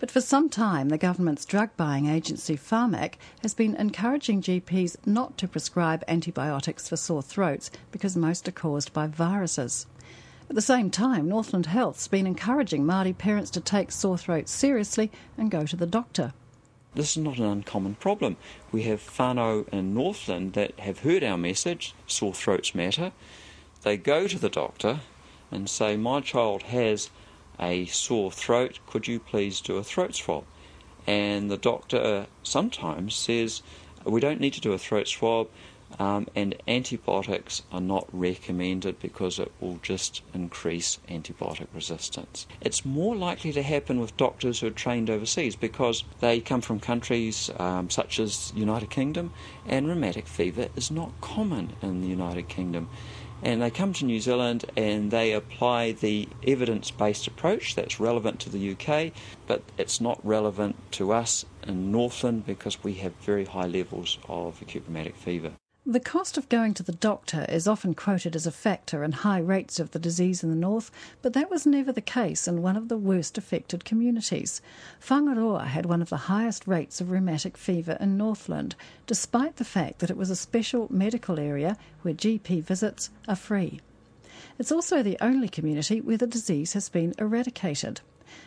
But 0.00 0.10
for 0.10 0.20
some 0.20 0.48
time, 0.48 0.88
the 0.88 0.98
government's 0.98 1.44
drug 1.44 1.70
buying 1.76 2.08
agency 2.08 2.56
Pharmac 2.56 3.18
has 3.42 3.54
been 3.54 3.76
encouraging 3.76 4.42
GPs 4.42 4.96
not 5.06 5.38
to 5.38 5.46
prescribe 5.46 6.02
antibiotics 6.08 6.88
for 6.88 6.96
sore 6.96 7.22
throats 7.22 7.70
because 7.92 8.16
most 8.16 8.48
are 8.48 8.52
caused 8.52 8.92
by 8.92 9.06
viruses. 9.06 9.86
At 10.50 10.56
the 10.56 10.60
same 10.60 10.90
time, 10.90 11.28
Northland 11.28 11.66
Health's 11.66 12.08
been 12.08 12.26
encouraging 12.26 12.82
Māori 12.82 13.16
parents 13.16 13.52
to 13.52 13.60
take 13.60 13.92
sore 13.92 14.18
throats 14.18 14.50
seriously 14.50 15.12
and 15.38 15.52
go 15.52 15.66
to 15.66 15.76
the 15.76 15.86
doctor. 15.86 16.32
This 16.94 17.16
is 17.16 17.22
not 17.24 17.38
an 17.38 17.44
uncommon 17.44 17.96
problem. 17.96 18.36
We 18.70 18.84
have 18.84 19.00
whānau 19.00 19.68
in 19.70 19.94
Northland 19.94 20.52
that 20.52 20.78
have 20.78 21.00
heard 21.00 21.24
our 21.24 21.36
message, 21.36 21.92
sore 22.06 22.32
throats 22.32 22.72
matter. 22.72 23.10
They 23.82 23.96
go 23.96 24.28
to 24.28 24.38
the 24.38 24.48
doctor 24.48 25.00
and 25.50 25.68
say, 25.68 25.96
My 25.96 26.20
child 26.20 26.64
has 26.64 27.10
a 27.58 27.86
sore 27.86 28.30
throat, 28.30 28.78
could 28.86 29.08
you 29.08 29.18
please 29.18 29.60
do 29.60 29.76
a 29.76 29.82
throat 29.82 30.14
swab? 30.14 30.44
And 31.04 31.50
the 31.50 31.56
doctor 31.56 32.26
sometimes 32.44 33.16
says, 33.16 33.62
We 34.04 34.20
don't 34.20 34.40
need 34.40 34.54
to 34.54 34.60
do 34.60 34.72
a 34.72 34.78
throat 34.78 35.08
swab, 35.08 35.48
um, 35.98 36.26
and 36.34 36.54
antibiotics 36.66 37.62
are 37.72 37.80
not 37.80 38.08
recommended 38.12 38.98
because 39.00 39.38
it 39.38 39.52
will 39.60 39.78
just 39.82 40.22
increase 40.32 40.98
antibiotic 41.08 41.66
resistance. 41.74 42.46
It's 42.60 42.84
more 42.84 43.14
likely 43.14 43.52
to 43.52 43.62
happen 43.62 44.00
with 44.00 44.16
doctors 44.16 44.60
who 44.60 44.68
are 44.68 44.70
trained 44.70 45.10
overseas 45.10 45.56
because 45.56 46.04
they 46.20 46.40
come 46.40 46.60
from 46.60 46.80
countries 46.80 47.50
um, 47.58 47.90
such 47.90 48.18
as 48.18 48.52
United 48.54 48.90
Kingdom, 48.90 49.32
and 49.66 49.88
rheumatic 49.88 50.26
fever 50.26 50.68
is 50.76 50.90
not 50.90 51.12
common 51.20 51.74
in 51.82 52.00
the 52.00 52.08
United 52.08 52.48
Kingdom. 52.48 52.88
And 53.42 53.60
they 53.60 53.70
come 53.70 53.92
to 53.94 54.06
New 54.06 54.20
Zealand 54.20 54.64
and 54.74 55.10
they 55.10 55.32
apply 55.32 55.92
the 55.92 56.28
evidence 56.46 56.90
based 56.90 57.26
approach 57.26 57.74
that's 57.74 58.00
relevant 58.00 58.40
to 58.40 58.48
the 58.48 58.72
UK, 58.72 59.12
but 59.46 59.62
it's 59.76 60.00
not 60.00 60.24
relevant 60.24 60.76
to 60.92 61.12
us 61.12 61.44
in 61.62 61.92
Northland 61.92 62.46
because 62.46 62.82
we 62.82 62.94
have 62.94 63.12
very 63.16 63.44
high 63.44 63.66
levels 63.66 64.18
of 64.28 64.62
acute 64.62 64.84
rheumatic 64.86 65.16
fever. 65.16 65.52
The 65.86 66.00
cost 66.00 66.38
of 66.38 66.48
going 66.48 66.72
to 66.74 66.82
the 66.82 66.92
doctor 66.92 67.44
is 67.46 67.68
often 67.68 67.92
quoted 67.92 68.34
as 68.34 68.46
a 68.46 68.50
factor 68.50 69.04
in 69.04 69.12
high 69.12 69.40
rates 69.40 69.78
of 69.78 69.90
the 69.90 69.98
disease 69.98 70.42
in 70.42 70.48
the 70.48 70.56
north, 70.56 70.90
but 71.20 71.34
that 71.34 71.50
was 71.50 71.66
never 71.66 71.92
the 71.92 72.00
case 72.00 72.48
in 72.48 72.62
one 72.62 72.78
of 72.78 72.88
the 72.88 72.96
worst 72.96 73.36
affected 73.36 73.84
communities. 73.84 74.62
Whangaroa 75.02 75.66
had 75.66 75.84
one 75.84 76.00
of 76.00 76.08
the 76.08 76.32
highest 76.32 76.66
rates 76.66 77.02
of 77.02 77.10
rheumatic 77.10 77.58
fever 77.58 77.98
in 78.00 78.16
Northland, 78.16 78.76
despite 79.06 79.56
the 79.56 79.64
fact 79.64 79.98
that 79.98 80.08
it 80.08 80.16
was 80.16 80.30
a 80.30 80.36
special 80.36 80.88
medical 80.90 81.38
area 81.38 81.76
where 82.00 82.14
GP 82.14 82.62
visits 82.62 83.10
are 83.28 83.36
free. 83.36 83.78
It's 84.58 84.72
also 84.72 85.02
the 85.02 85.18
only 85.20 85.50
community 85.50 86.00
where 86.00 86.16
the 86.16 86.26
disease 86.26 86.72
has 86.72 86.88
been 86.88 87.12
eradicated. 87.18 88.00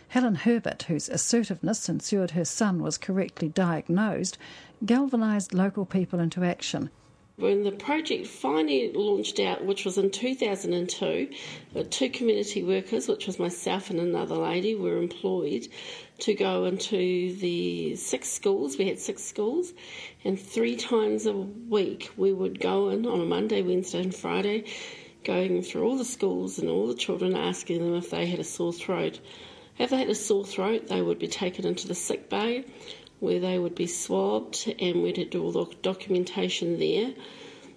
Helen 0.08 0.34
Herbert, 0.34 0.82
whose 0.88 1.08
assertiveness 1.08 1.88
ensured 1.88 2.32
her 2.32 2.46
son 2.46 2.82
was 2.82 2.98
correctly 2.98 3.50
diagnosed, 3.50 4.40
galvanised 4.84 5.54
local 5.54 5.86
people 5.86 6.20
into 6.20 6.44
action 6.44 6.90
when 7.38 7.62
the 7.62 7.72
project 7.72 8.26
finally 8.26 8.92
launched 8.94 9.40
out, 9.40 9.64
which 9.64 9.86
was 9.86 10.00
in 10.00 10.10
2002, 10.10 11.30
uh, 11.76 11.84
two 11.88 12.10
community 12.10 12.64
workers, 12.64 13.08
which 13.08 13.28
was 13.28 13.38
myself 13.38 13.92
and 13.92 14.00
another 14.00 14.36
lady, 14.36 14.74
were 14.74 14.98
employed 14.98 15.68
to 16.18 16.34
go 16.34 16.66
into 16.66 17.36
the 17.36 17.96
six 17.96 18.28
schools. 18.28 18.80
We 18.80 18.88
had 18.88 18.98
six 18.98 19.24
schools, 19.24 19.74
and 20.26 20.40
three 20.40 20.76
times 20.76 21.28
a 21.28 21.34
week 21.34 22.10
we 22.18 22.34
would 22.34 22.60
go 22.60 22.90
in 22.90 23.06
on 23.06 23.22
a 23.22 23.26
Monday, 23.26 23.62
Wednesday, 23.62 24.02
and 24.02 24.16
Friday, 24.16 24.64
going 25.24 25.62
through 25.62 25.84
all 25.84 25.98
the 25.98 26.06
schools 26.06 26.58
and 26.58 26.68
all 26.68 26.88
the 26.88 26.96
children, 26.96 27.36
asking 27.36 27.84
them 27.84 27.94
if 27.94 28.10
they 28.10 28.26
had 28.26 28.40
a 28.40 28.44
sore 28.44 28.74
throat. 28.74 29.20
If 29.78 29.92
they 29.92 29.98
had 29.98 30.10
a 30.10 30.16
sore 30.16 30.44
throat, 30.44 30.88
they 30.88 31.04
would 31.04 31.20
be 31.20 31.28
taken 31.28 31.68
into 31.68 31.88
the 31.88 31.94
sick 31.94 32.32
bay 32.32 32.66
where 33.20 33.40
they 33.40 33.58
would 33.58 33.76
be 33.76 33.88
swabbed 33.88 34.74
and 34.80 35.02
we'd 35.02 35.30
do 35.30 35.44
all 35.44 35.52
the 35.52 35.66
documentation 35.82 36.80
there. 36.80 37.14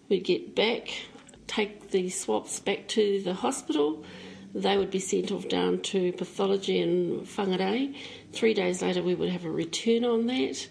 We'd 0.08 0.24
get 0.24 0.54
back, 0.54 0.90
take 1.46 1.90
the 1.90 2.10
swabs 2.10 2.60
back 2.60 2.88
to 2.88 3.22
the 3.22 3.34
hospital. 3.34 4.04
They 4.54 4.76
would 4.76 4.90
be 4.90 4.98
sent 4.98 5.30
off 5.30 5.48
down 5.48 5.80
to 5.82 6.12
pathology 6.12 6.80
in 6.80 7.20
Whangarei. 7.20 7.94
Three 8.32 8.54
days 8.54 8.82
later, 8.82 9.02
we 9.02 9.14
would 9.14 9.30
have 9.30 9.44
a 9.44 9.50
return 9.50 10.04
on 10.04 10.26
that. 10.26 10.68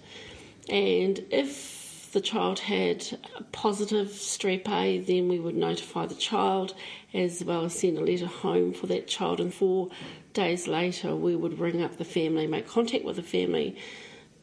And 0.70 1.24
if 1.32 2.12
the 2.12 2.22
child 2.22 2.60
had 2.60 3.06
a 3.38 3.44
positive 3.44 4.10
strep 4.10 4.68
A, 4.68 5.00
then 5.00 5.30
we 5.30 5.40
would 5.40 5.56
notify 5.56 6.06
the 6.06 6.16
child 6.16 6.74
as 7.14 7.44
well 7.44 7.66
as 7.66 7.80
send 7.80 7.98
a 7.98 8.02
letter 8.02 8.26
home 8.28 8.74
for 8.74 8.88
that 8.88 9.08
child. 9.08 9.40
And 9.40 9.54
four 9.54 9.90
days 10.34 10.68
later, 10.68 11.16
we 11.16 11.36
would 11.36 11.60
ring 11.60 11.82
up 11.82 11.98
the 11.98 12.06
family, 12.06 12.46
make 12.46 12.68
contact 12.68 13.06
with 13.06 13.16
the 13.16 13.24
family 13.24 13.78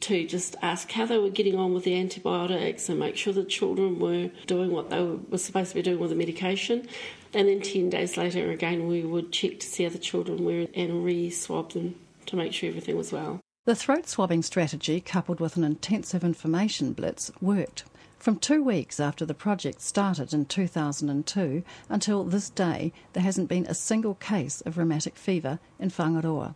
to 0.01 0.27
just 0.27 0.57
ask 0.63 0.91
how 0.93 1.07
they 1.07 1.19
were 1.19 1.31
getting 1.31 1.57
on 1.57 1.73
with 1.73 1.85
the 1.85 1.99
antibiotics 1.99 2.89
and 2.89 2.99
make 2.99 3.17
sure 3.17 3.33
the 3.33 3.45
children 3.45 3.99
were 3.99 4.31
doing 4.47 4.71
what 4.71 4.91
they 4.91 5.03
were 5.03 5.39
supposed 5.39 5.71
to 5.71 5.77
be 5.77 5.83
doing 5.83 5.99
with 5.99 6.11
the 6.11 6.17
medication. 6.17 6.87
And 7.35 7.49
then 7.49 7.61
10 7.61 7.91
days 7.91 8.17
later, 8.17 8.51
again, 8.51 8.87
we 8.87 9.03
would 9.05 9.33
check 9.33 9.61
to 9.61 9.67
see 9.67 9.85
how 9.85 9.91
the 9.91 9.99
children 9.99 10.45
were 10.45 10.67
and 10.75 11.05
re 11.05 11.31
swab 11.31 11.73
them 11.73 11.97
to 12.27 12.37
make 12.37 12.53
sure 12.53 12.69
everything 12.69 12.97
was 12.97 13.13
well. 13.13 13.41
The 13.65 13.75
throat 13.75 14.09
swabbing 14.09 14.43
strategy, 14.43 15.01
coupled 15.01 15.41
with 15.41 15.57
an 15.57 15.65
intensive 15.65 16.23
information 16.23 16.93
blitz, 16.93 17.33
worked. 17.41 17.85
From 18.19 18.39
two 18.39 18.63
weeks 18.63 18.99
after 18.99 19.27
the 19.27 19.35
project 19.35 19.81
started 19.81 20.33
in 20.33 20.47
2002 20.47 21.63
until 21.89 22.25
this 22.25 22.51
day, 22.51 22.93
there 23.13 23.23
hasn't 23.23 23.49
been 23.49 23.67
a 23.67 23.75
single 23.75 24.15
case 24.15 24.61
of 24.63 24.79
rheumatic 24.79 25.17
fever 25.17 25.59
in 25.79 25.91
Whangaroa. 25.91 26.55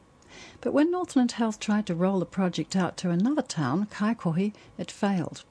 But 0.60 0.72
when 0.72 0.90
Northland 0.90 1.32
Health 1.32 1.60
tried 1.60 1.86
to 1.86 1.94
roll 1.94 2.18
the 2.18 2.26
project 2.26 2.76
out 2.76 2.96
to 2.98 3.10
another 3.10 3.42
town, 3.42 3.86
Kaikohe, 3.86 4.52
it 4.78 4.90
failed. 4.90 5.44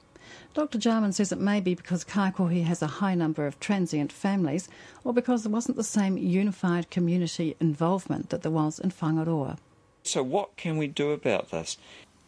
Dr. 0.54 0.78
Jarman 0.78 1.14
says 1.14 1.32
it 1.32 1.40
may 1.40 1.60
be 1.60 1.76
because 1.76 2.04
Kaikohe 2.04 2.64
has 2.64 2.82
a 2.82 2.88
high 2.88 3.16
number 3.16 3.46
of 3.48 3.60
transient 3.60 4.12
families 4.12 4.70
or 5.04 5.14
because 5.14 5.44
there 5.44 5.52
wasn't 5.52 5.78
the 5.78 5.84
same 5.84 6.18
unified 6.18 6.90
community 6.90 7.56
involvement 7.60 8.30
that 8.30 8.42
there 8.42 8.52
was 8.52 8.80
in 8.80 8.92
Whangaroa. 8.92 9.58
So, 10.04 10.24
what 10.24 10.56
can 10.56 10.78
we 10.78 10.88
do 10.88 11.12
about 11.12 11.52
this? 11.52 11.78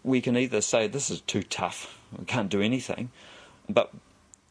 We 0.04 0.22
can 0.22 0.36
either 0.36 0.62
say 0.62 0.88
this 0.88 1.10
is 1.10 1.22
too 1.22 1.44
tough, 1.44 2.00
we 2.18 2.26
can't 2.26 2.50
do 2.50 2.62
anything, 2.62 3.12
but 3.70 3.92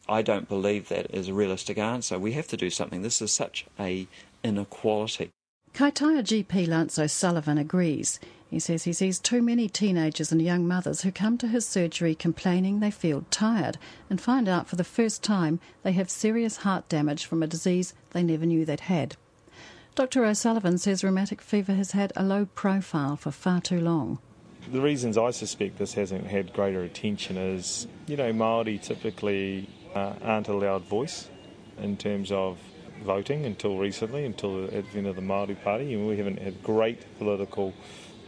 I 0.07 0.21
don't 0.21 0.47
believe 0.47 0.89
that 0.89 1.13
is 1.13 1.27
a 1.27 1.33
realistic 1.33 1.77
answer. 1.77 2.17
We 2.17 2.33
have 2.33 2.47
to 2.47 2.57
do 2.57 2.69
something. 2.69 3.01
This 3.01 3.21
is 3.21 3.31
such 3.31 3.65
a 3.79 4.07
inequality. 4.43 5.29
Kaitaia 5.73 6.21
GP 6.21 6.67
Lance 6.67 6.99
O'Sullivan 6.99 7.57
agrees. 7.57 8.19
He 8.49 8.59
says 8.59 8.83
he 8.83 8.91
sees 8.91 9.19
too 9.19 9.41
many 9.41 9.69
teenagers 9.69 10.29
and 10.29 10.41
young 10.41 10.67
mothers 10.67 11.01
who 11.01 11.11
come 11.11 11.37
to 11.37 11.47
his 11.47 11.65
surgery 11.65 12.13
complaining 12.13 12.81
they 12.81 12.91
feel 12.91 13.23
tired 13.31 13.77
and 14.09 14.19
find 14.19 14.49
out 14.49 14.67
for 14.67 14.75
the 14.75 14.83
first 14.83 15.23
time 15.23 15.61
they 15.83 15.93
have 15.93 16.09
serious 16.09 16.57
heart 16.57 16.89
damage 16.89 17.25
from 17.25 17.41
a 17.41 17.47
disease 17.47 17.93
they 18.11 18.21
never 18.21 18.45
knew 18.45 18.65
they'd 18.65 18.81
had. 18.81 19.15
Dr. 19.95 20.25
O'Sullivan 20.25 20.77
says 20.77 21.03
rheumatic 21.05 21.41
fever 21.41 21.73
has 21.73 21.91
had 21.91 22.11
a 22.17 22.23
low 22.23 22.45
profile 22.45 23.15
for 23.15 23.31
far 23.31 23.61
too 23.61 23.79
long. 23.79 24.19
The 24.69 24.81
reasons 24.81 25.17
I 25.17 25.31
suspect 25.31 25.77
this 25.77 25.93
hasn't 25.93 26.27
had 26.27 26.51
greater 26.51 26.83
attention 26.83 27.37
is, 27.37 27.87
you 28.07 28.17
know, 28.17 28.33
Māori 28.33 28.81
typically 28.81 29.69
uh, 29.95 30.13
aren't 30.21 30.49
allowed 30.49 30.83
voice 30.83 31.29
in 31.81 31.95
terms 31.95 32.31
of 32.31 32.57
voting 33.01 33.45
until 33.45 33.77
recently, 33.77 34.25
until 34.25 34.67
the 34.67 34.77
advent 34.77 35.07
of 35.07 35.15
the 35.15 35.21
Māori 35.21 35.61
Party, 35.63 35.93
and 35.93 36.07
we 36.07 36.17
haven't 36.17 36.39
had 36.39 36.61
great 36.63 37.05
political 37.17 37.73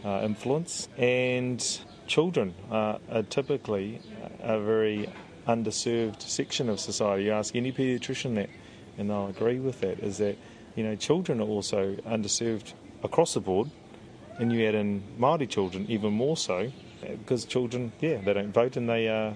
uh, 0.04 0.20
influence. 0.22 0.88
And 0.98 1.64
children 2.06 2.54
are 2.70 2.98
typically 3.30 4.00
a 4.40 4.60
very 4.60 5.08
underserved 5.46 6.22
section 6.22 6.68
of 6.68 6.80
society. 6.80 7.24
You 7.24 7.32
ask 7.32 7.54
any 7.54 7.72
paediatrician 7.72 8.34
that, 8.36 8.50
and 8.98 9.10
they'll 9.10 9.28
agree 9.28 9.60
with 9.60 9.80
that, 9.80 10.00
is 10.00 10.18
that 10.18 10.36
you 10.74 10.84
know, 10.84 10.96
children 10.96 11.40
are 11.40 11.48
also 11.48 11.94
underserved 12.06 12.72
across 13.02 13.34
the 13.34 13.40
board, 13.40 13.70
and 14.38 14.52
you 14.52 14.66
add 14.66 14.74
in 14.74 15.02
Māori 15.18 15.48
children 15.48 15.86
even 15.88 16.12
more 16.12 16.36
so, 16.36 16.70
because 17.00 17.44
children, 17.44 17.92
yeah, 18.00 18.16
they 18.16 18.32
don't 18.32 18.52
vote 18.52 18.76
and 18.76 18.88
they 18.88 19.08
uh, 19.08 19.32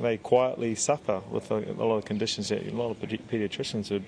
they 0.00 0.16
quietly 0.16 0.74
suffer 0.74 1.20
with 1.30 1.50
a, 1.50 1.56
a, 1.56 1.84
lot 1.84 1.96
of 1.96 2.04
conditions 2.04 2.48
that 2.48 2.66
a 2.66 2.70
lot 2.70 2.90
of 2.90 2.98
paediatricians 2.98 3.90
would, 3.90 4.04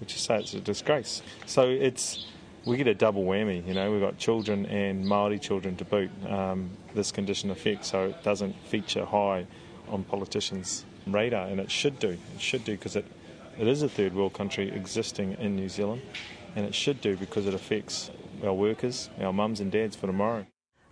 would 0.00 0.08
just 0.08 0.24
say 0.24 0.38
it's 0.38 0.54
a 0.54 0.60
disgrace. 0.60 1.22
So 1.46 1.68
it's 1.68 2.26
we 2.64 2.76
get 2.76 2.88
a 2.88 2.94
double 2.94 3.24
whammy, 3.24 3.66
you 3.66 3.74
know, 3.74 3.92
we've 3.92 4.00
got 4.00 4.18
children 4.18 4.66
and 4.66 5.04
Māori 5.04 5.40
children 5.40 5.76
to 5.76 5.84
boot. 5.84 6.10
Um, 6.28 6.70
this 6.94 7.12
condition 7.12 7.50
affects, 7.50 7.88
so 7.88 8.06
it 8.06 8.24
doesn't 8.24 8.56
feature 8.66 9.04
high 9.04 9.46
on 9.88 10.02
politicians' 10.02 10.84
radar, 11.06 11.46
and 11.46 11.60
it 11.60 11.70
should 11.70 12.00
do. 12.00 12.18
It 12.34 12.40
should 12.40 12.64
do 12.64 12.72
because 12.72 12.96
it 12.96 13.06
it 13.58 13.66
is 13.66 13.82
a 13.82 13.88
third 13.88 14.14
world 14.14 14.34
country 14.34 14.68
existing 14.70 15.36
in 15.40 15.56
New 15.56 15.68
Zealand, 15.68 16.02
and 16.54 16.66
it 16.66 16.74
should 16.74 17.00
do 17.00 17.16
because 17.16 17.46
it 17.46 17.54
affects 17.54 18.10
our 18.44 18.52
workers, 18.52 19.08
our 19.20 19.32
mums 19.32 19.60
and 19.60 19.72
dads 19.72 19.96
for 19.96 20.06
tomorrow. 20.06 20.46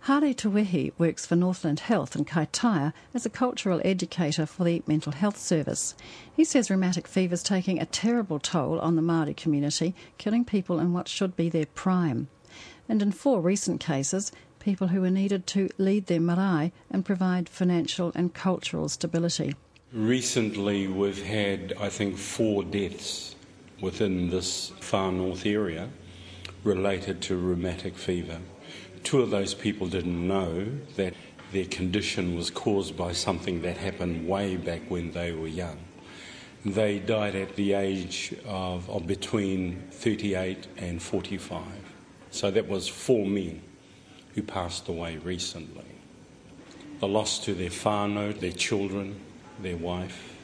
Hare 0.05 0.35
Tuwehi 0.35 0.91
works 0.99 1.25
for 1.25 1.35
Northland 1.35 1.79
Health 1.79 2.15
in 2.15 2.25
Kaitaia 2.25 2.93
as 3.15 3.25
a 3.25 3.29
cultural 3.29 3.81
educator 3.83 4.45
for 4.45 4.63
the 4.63 4.83
Mental 4.85 5.11
Health 5.11 5.35
Service. 5.35 5.95
He 6.35 6.45
says 6.45 6.69
rheumatic 6.69 7.07
fever 7.07 7.33
is 7.33 7.41
taking 7.41 7.81
a 7.81 7.87
terrible 7.87 8.37
toll 8.37 8.79
on 8.81 8.95
the 8.95 9.01
Māori 9.01 9.35
community, 9.35 9.95
killing 10.19 10.45
people 10.45 10.79
in 10.79 10.93
what 10.93 11.07
should 11.07 11.35
be 11.35 11.49
their 11.49 11.65
prime. 11.65 12.27
And 12.87 13.01
in 13.01 13.13
four 13.13 13.41
recent 13.41 13.79
cases, 13.79 14.31
people 14.59 14.89
who 14.89 15.01
were 15.01 15.09
needed 15.09 15.47
to 15.47 15.69
lead 15.79 16.05
their 16.05 16.21
marae 16.21 16.71
and 16.91 17.03
provide 17.03 17.49
financial 17.49 18.11
and 18.13 18.31
cultural 18.31 18.89
stability. 18.89 19.55
Recently, 19.91 20.87
we've 20.87 21.25
had, 21.25 21.73
I 21.79 21.89
think, 21.89 22.17
four 22.17 22.63
deaths 22.63 23.35
within 23.81 24.29
this 24.29 24.71
far 24.79 25.11
north 25.11 25.47
area 25.47 25.89
related 26.63 27.21
to 27.23 27.35
rheumatic 27.35 27.97
fever. 27.97 28.37
Two 29.05 29.21
of 29.21 29.29
those 29.29 29.53
people 29.53 29.85
didn't 29.87 30.27
know 30.27 30.65
that 30.95 31.13
their 31.51 31.65
condition 31.65 32.35
was 32.35 32.49
caused 32.49 32.97
by 32.97 33.11
something 33.11 33.61
that 33.61 33.77
happened 33.77 34.27
way 34.27 34.57
back 34.57 34.81
when 34.89 35.11
they 35.11 35.31
were 35.31 35.47
young. 35.47 35.77
They 36.65 36.97
died 36.97 37.35
at 37.35 37.55
the 37.55 37.73
age 37.73 38.33
of, 38.47 38.89
of 38.89 39.05
between 39.05 39.83
38 39.91 40.65
and 40.77 40.99
45. 40.99 41.61
So 42.31 42.49
that 42.49 42.67
was 42.67 42.87
four 42.87 43.27
men 43.27 43.61
who 44.33 44.41
passed 44.41 44.87
away 44.87 45.17
recently. 45.17 45.85
The 46.99 47.07
loss 47.07 47.37
to 47.45 47.53
their 47.53 47.69
whānau, 47.69 48.39
their 48.39 48.53
children, 48.53 49.19
their 49.59 49.77
wife, 49.77 50.35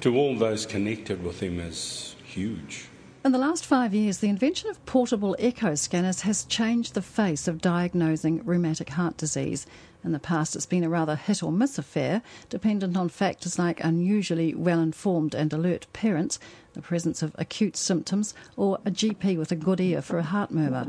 to 0.00 0.16
all 0.16 0.38
those 0.38 0.64
connected 0.64 1.22
with 1.22 1.40
them 1.40 1.60
is 1.60 2.16
huge. 2.24 2.86
In 3.26 3.32
the 3.32 3.38
last 3.38 3.66
five 3.66 3.92
years, 3.92 4.18
the 4.18 4.28
invention 4.28 4.70
of 4.70 4.86
portable 4.86 5.34
echo 5.40 5.74
scanners 5.74 6.20
has 6.20 6.44
changed 6.44 6.94
the 6.94 7.02
face 7.02 7.48
of 7.48 7.60
diagnosing 7.60 8.40
rheumatic 8.44 8.90
heart 8.90 9.16
disease. 9.16 9.66
In 10.04 10.12
the 10.12 10.20
past, 10.20 10.54
it's 10.54 10.64
been 10.64 10.84
a 10.84 10.88
rather 10.88 11.16
hit 11.16 11.42
or 11.42 11.50
miss 11.50 11.76
affair, 11.76 12.22
dependent 12.48 12.96
on 12.96 13.08
factors 13.08 13.58
like 13.58 13.82
unusually 13.82 14.54
well 14.54 14.78
informed 14.78 15.34
and 15.34 15.52
alert 15.52 15.88
parents, 15.92 16.38
the 16.74 16.80
presence 16.80 17.20
of 17.20 17.34
acute 17.34 17.76
symptoms, 17.76 18.32
or 18.56 18.78
a 18.84 18.92
GP 18.92 19.36
with 19.36 19.50
a 19.50 19.56
good 19.56 19.80
ear 19.80 20.02
for 20.02 20.18
a 20.18 20.22
heart 20.22 20.52
murmur. 20.52 20.86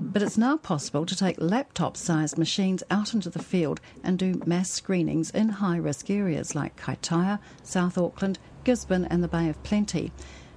But 0.00 0.22
it's 0.22 0.36
now 0.36 0.56
possible 0.56 1.06
to 1.06 1.14
take 1.14 1.40
laptop 1.40 1.96
sized 1.96 2.38
machines 2.38 2.82
out 2.90 3.14
into 3.14 3.30
the 3.30 3.42
field 3.42 3.80
and 4.02 4.18
do 4.18 4.42
mass 4.46 4.68
screenings 4.68 5.30
in 5.30 5.48
high 5.48 5.76
risk 5.76 6.10
areas 6.10 6.56
like 6.56 6.74
Kaitaia, 6.74 7.38
South 7.62 7.96
Auckland, 7.96 8.40
Gisborne, 8.64 9.04
and 9.04 9.22
the 9.22 9.28
Bay 9.28 9.48
of 9.48 9.62
Plenty. 9.62 10.10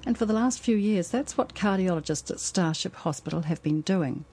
And 0.05 0.17
for 0.17 0.25
the 0.25 0.33
last 0.33 0.59
few 0.59 0.75
years, 0.75 1.09
that's 1.09 1.37
what 1.37 1.53
cardiologists 1.53 2.31
at 2.31 2.39
Starship 2.39 2.95
Hospital 2.95 3.41
have 3.41 3.61
been 3.61 3.81
doing. 3.81 4.25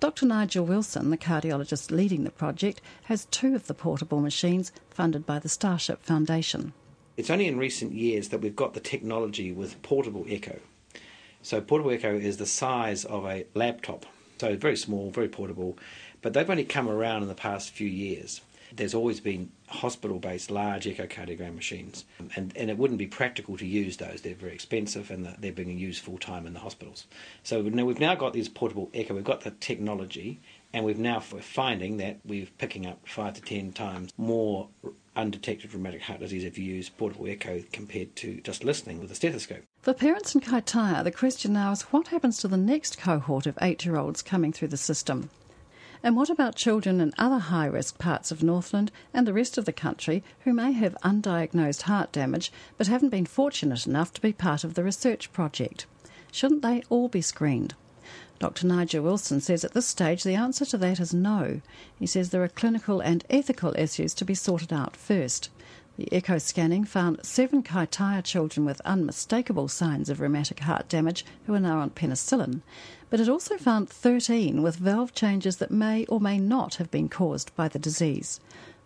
Dr. 0.00 0.26
Nigel 0.26 0.64
Wilson, 0.64 1.10
the 1.10 1.16
cardiologist 1.16 1.90
leading 1.90 2.24
the 2.24 2.30
project, 2.30 2.80
has 3.04 3.24
two 3.26 3.54
of 3.54 3.66
the 3.66 3.74
portable 3.74 4.20
machines 4.20 4.70
funded 4.90 5.26
by 5.26 5.38
the 5.38 5.48
Starship 5.48 6.02
Foundation. 6.04 6.72
It's 7.16 7.30
only 7.30 7.48
in 7.48 7.58
recent 7.58 7.92
years 7.92 8.28
that 8.28 8.40
we've 8.40 8.54
got 8.54 8.74
the 8.74 8.80
technology 8.80 9.50
with 9.50 9.82
portable 9.82 10.24
echo. 10.28 10.60
So, 11.42 11.60
portable 11.60 11.90
echo 11.90 12.14
is 12.14 12.36
the 12.36 12.46
size 12.46 13.04
of 13.04 13.24
a 13.24 13.46
laptop 13.54 14.06
so 14.40 14.56
very 14.56 14.76
small, 14.76 15.10
very 15.10 15.28
portable, 15.28 15.76
but 16.22 16.32
they've 16.32 16.48
only 16.48 16.64
come 16.64 16.88
around 16.88 17.22
in 17.22 17.28
the 17.28 17.34
past 17.34 17.70
few 17.70 17.88
years. 17.88 18.40
There's 18.74 18.94
always 18.94 19.20
been 19.20 19.50
hospital 19.66 20.18
based 20.18 20.50
large 20.50 20.84
echocardiogram 20.84 21.54
machines, 21.54 22.04
and, 22.34 22.52
and 22.56 22.70
it 22.70 22.78
wouldn't 22.78 22.98
be 22.98 23.06
practical 23.06 23.56
to 23.56 23.66
use 23.66 23.96
those. 23.96 24.22
They're 24.22 24.34
very 24.34 24.52
expensive 24.52 25.10
and 25.10 25.26
they're 25.38 25.52
being 25.52 25.78
used 25.78 26.02
full 26.02 26.18
time 26.18 26.46
in 26.46 26.54
the 26.54 26.60
hospitals. 26.60 27.06
So 27.42 27.62
now 27.62 27.84
we've 27.84 28.00
now 28.00 28.14
got 28.14 28.32
these 28.32 28.48
portable 28.48 28.90
echo, 28.94 29.14
we've 29.14 29.24
got 29.24 29.42
the 29.42 29.50
technology, 29.52 30.40
and 30.72 30.84
we've 30.84 30.98
now 30.98 31.22
we're 31.32 31.40
finding 31.40 31.96
that 31.98 32.18
we're 32.24 32.46
picking 32.58 32.86
up 32.86 33.00
five 33.06 33.34
to 33.34 33.40
ten 33.40 33.72
times 33.72 34.12
more 34.16 34.68
undetected 35.16 35.74
rheumatic 35.74 36.02
heart 36.02 36.20
disease 36.20 36.44
if 36.44 36.56
you 36.56 36.64
use 36.64 36.88
portable 36.88 37.26
echo 37.26 37.62
compared 37.72 38.14
to 38.14 38.40
just 38.42 38.62
listening 38.62 39.00
with 39.00 39.10
a 39.10 39.14
stethoscope. 39.14 39.64
For 39.82 39.92
parents 39.92 40.34
in 40.34 40.40
Kaitaia, 40.40 41.02
the 41.02 41.10
question 41.10 41.52
now 41.52 41.72
is 41.72 41.82
what 41.82 42.08
happens 42.08 42.38
to 42.38 42.48
the 42.48 42.56
next 42.56 42.98
cohort 42.98 43.46
of 43.46 43.58
eight 43.60 43.84
year 43.84 43.96
olds 43.96 44.22
coming 44.22 44.52
through 44.52 44.68
the 44.68 44.76
system? 44.76 45.30
And 46.02 46.16
what 46.16 46.30
about 46.30 46.54
children 46.54 47.00
in 47.00 47.12
other 47.18 47.38
high 47.38 47.66
risk 47.66 47.98
parts 47.98 48.30
of 48.30 48.42
Northland 48.42 48.92
and 49.12 49.26
the 49.26 49.32
rest 49.32 49.58
of 49.58 49.64
the 49.64 49.72
country 49.72 50.22
who 50.40 50.52
may 50.52 50.72
have 50.72 50.96
undiagnosed 51.02 51.82
heart 51.82 52.12
damage 52.12 52.52
but 52.76 52.86
haven't 52.86 53.08
been 53.08 53.26
fortunate 53.26 53.86
enough 53.86 54.12
to 54.14 54.20
be 54.20 54.32
part 54.32 54.64
of 54.64 54.74
the 54.74 54.84
research 54.84 55.32
project? 55.32 55.86
Shouldn't 56.30 56.62
they 56.62 56.82
all 56.88 57.08
be 57.08 57.22
screened? 57.22 57.74
Dr. 58.38 58.68
Nigel 58.68 59.02
Wilson 59.02 59.40
says 59.40 59.64
at 59.64 59.74
this 59.74 59.86
stage 59.86 60.22
the 60.22 60.36
answer 60.36 60.64
to 60.66 60.78
that 60.78 61.00
is 61.00 61.12
no. 61.12 61.60
He 61.98 62.06
says 62.06 62.30
there 62.30 62.44
are 62.44 62.48
clinical 62.48 63.00
and 63.00 63.24
ethical 63.28 63.74
issues 63.76 64.14
to 64.14 64.24
be 64.24 64.34
sorted 64.34 64.72
out 64.72 64.96
first. 64.96 65.50
The 65.98 66.12
echo 66.12 66.38
scanning 66.38 66.84
found 66.84 67.24
seven 67.24 67.64
Kaitaia 67.64 68.22
children 68.22 68.64
with 68.64 68.80
unmistakable 68.82 69.66
signs 69.66 70.08
of 70.08 70.20
rheumatic 70.20 70.60
heart 70.60 70.88
damage 70.88 71.24
who 71.44 71.54
are 71.54 71.60
now 71.60 71.80
on 71.80 71.90
penicillin, 71.90 72.62
but 73.10 73.18
it 73.18 73.28
also 73.28 73.56
found 73.56 73.90
13 73.90 74.62
with 74.62 74.76
valve 74.76 75.12
changes 75.12 75.56
that 75.56 75.72
may 75.72 76.06
or 76.06 76.20
may 76.20 76.38
not 76.38 76.76
have 76.76 76.88
been 76.92 77.08
caused 77.08 77.52
by 77.56 77.66
the 77.66 77.80
disease. 77.80 78.38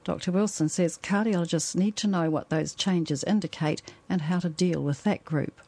Dr. 0.05 0.33
Wilson 0.33 0.71
says 0.71 0.99
cardiologists 1.03 1.77
need 1.77 1.97
to 1.97 2.07
know 2.07 2.31
what 2.31 2.49
those 2.49 2.75
changes 2.75 3.25
indicate 3.25 3.83
and 4.09 4.23
how 4.23 4.39
to 4.39 4.49
deal 4.49 4.83
with 4.83 5.05
that 5.05 5.23
group. 5.23 5.61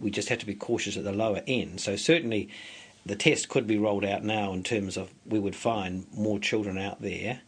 We 0.00 0.10
just 0.10 0.30
have 0.30 0.38
to 0.38 0.46
be 0.46 0.54
cautious 0.54 0.96
at 0.96 1.04
the 1.04 1.12
lower 1.12 1.42
end. 1.46 1.82
So, 1.82 1.96
certainly, 1.96 2.48
the 3.04 3.14
test 3.14 3.50
could 3.50 3.66
be 3.66 3.76
rolled 3.76 4.06
out 4.06 4.24
now 4.24 4.54
in 4.54 4.62
terms 4.62 4.96
of 4.96 5.10
we 5.26 5.38
would 5.38 5.54
find 5.54 6.06
more 6.14 6.38
children 6.38 6.78
out 6.78 7.02
there 7.02 7.42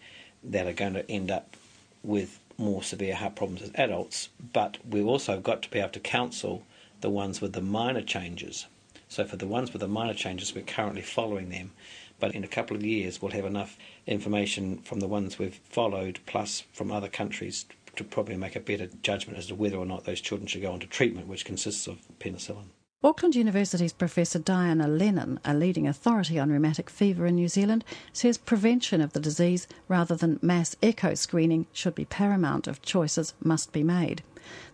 that 0.44 0.66
are 0.66 0.74
going 0.74 0.92
to 0.92 1.10
end 1.10 1.30
up 1.30 1.56
with 2.02 2.39
more 2.60 2.82
severe 2.82 3.16
heart 3.16 3.34
problems 3.34 3.62
as 3.62 3.72
adults, 3.74 4.28
but 4.52 4.78
we've 4.88 5.06
also 5.06 5.40
got 5.40 5.62
to 5.62 5.70
be 5.70 5.80
able 5.80 5.90
to 5.90 6.00
counsel 6.00 6.64
the 7.00 7.10
ones 7.10 7.40
with 7.40 7.54
the 7.54 7.62
minor 7.62 8.02
changes. 8.02 8.66
So 9.08 9.24
for 9.24 9.36
the 9.36 9.46
ones 9.46 9.72
with 9.72 9.80
the 9.80 9.88
minor 9.88 10.14
changes, 10.14 10.54
we're 10.54 10.62
currently 10.62 11.02
following 11.02 11.48
them. 11.48 11.72
But 12.20 12.34
in 12.34 12.44
a 12.44 12.48
couple 12.48 12.76
of 12.76 12.84
years, 12.84 13.20
we'll 13.20 13.32
have 13.32 13.46
enough 13.46 13.78
information 14.06 14.78
from 14.78 15.00
the 15.00 15.08
ones 15.08 15.38
we've 15.38 15.60
followed, 15.64 16.20
plus 16.26 16.64
from 16.72 16.92
other 16.92 17.08
countries, 17.08 17.64
to 17.96 18.04
probably 18.04 18.36
make 18.36 18.54
a 18.54 18.60
better 18.60 18.88
judgment 19.02 19.38
as 19.38 19.46
to 19.46 19.54
whether 19.54 19.76
or 19.76 19.86
not 19.86 20.04
those 20.04 20.20
children 20.20 20.46
should 20.46 20.62
go 20.62 20.72
on 20.72 20.80
to 20.80 20.86
treatment, 20.86 21.26
which 21.26 21.44
consists 21.44 21.86
of 21.86 21.98
penicillin. 22.18 22.66
Auckland 23.02 23.34
University's 23.34 23.94
Professor 23.94 24.38
Diana 24.38 24.86
Lennon, 24.86 25.40
a 25.42 25.54
leading 25.54 25.88
authority 25.88 26.38
on 26.38 26.50
rheumatic 26.50 26.90
fever 26.90 27.24
in 27.24 27.36
New 27.36 27.48
Zealand, 27.48 27.82
says 28.12 28.36
prevention 28.36 29.00
of 29.00 29.14
the 29.14 29.20
disease 29.20 29.66
rather 29.88 30.14
than 30.14 30.38
mass 30.42 30.76
echo 30.82 31.14
screening 31.14 31.64
should 31.72 31.94
be 31.94 32.04
paramount 32.04 32.68
if 32.68 32.82
choices 32.82 33.32
must 33.42 33.72
be 33.72 33.82
made. 33.82 34.22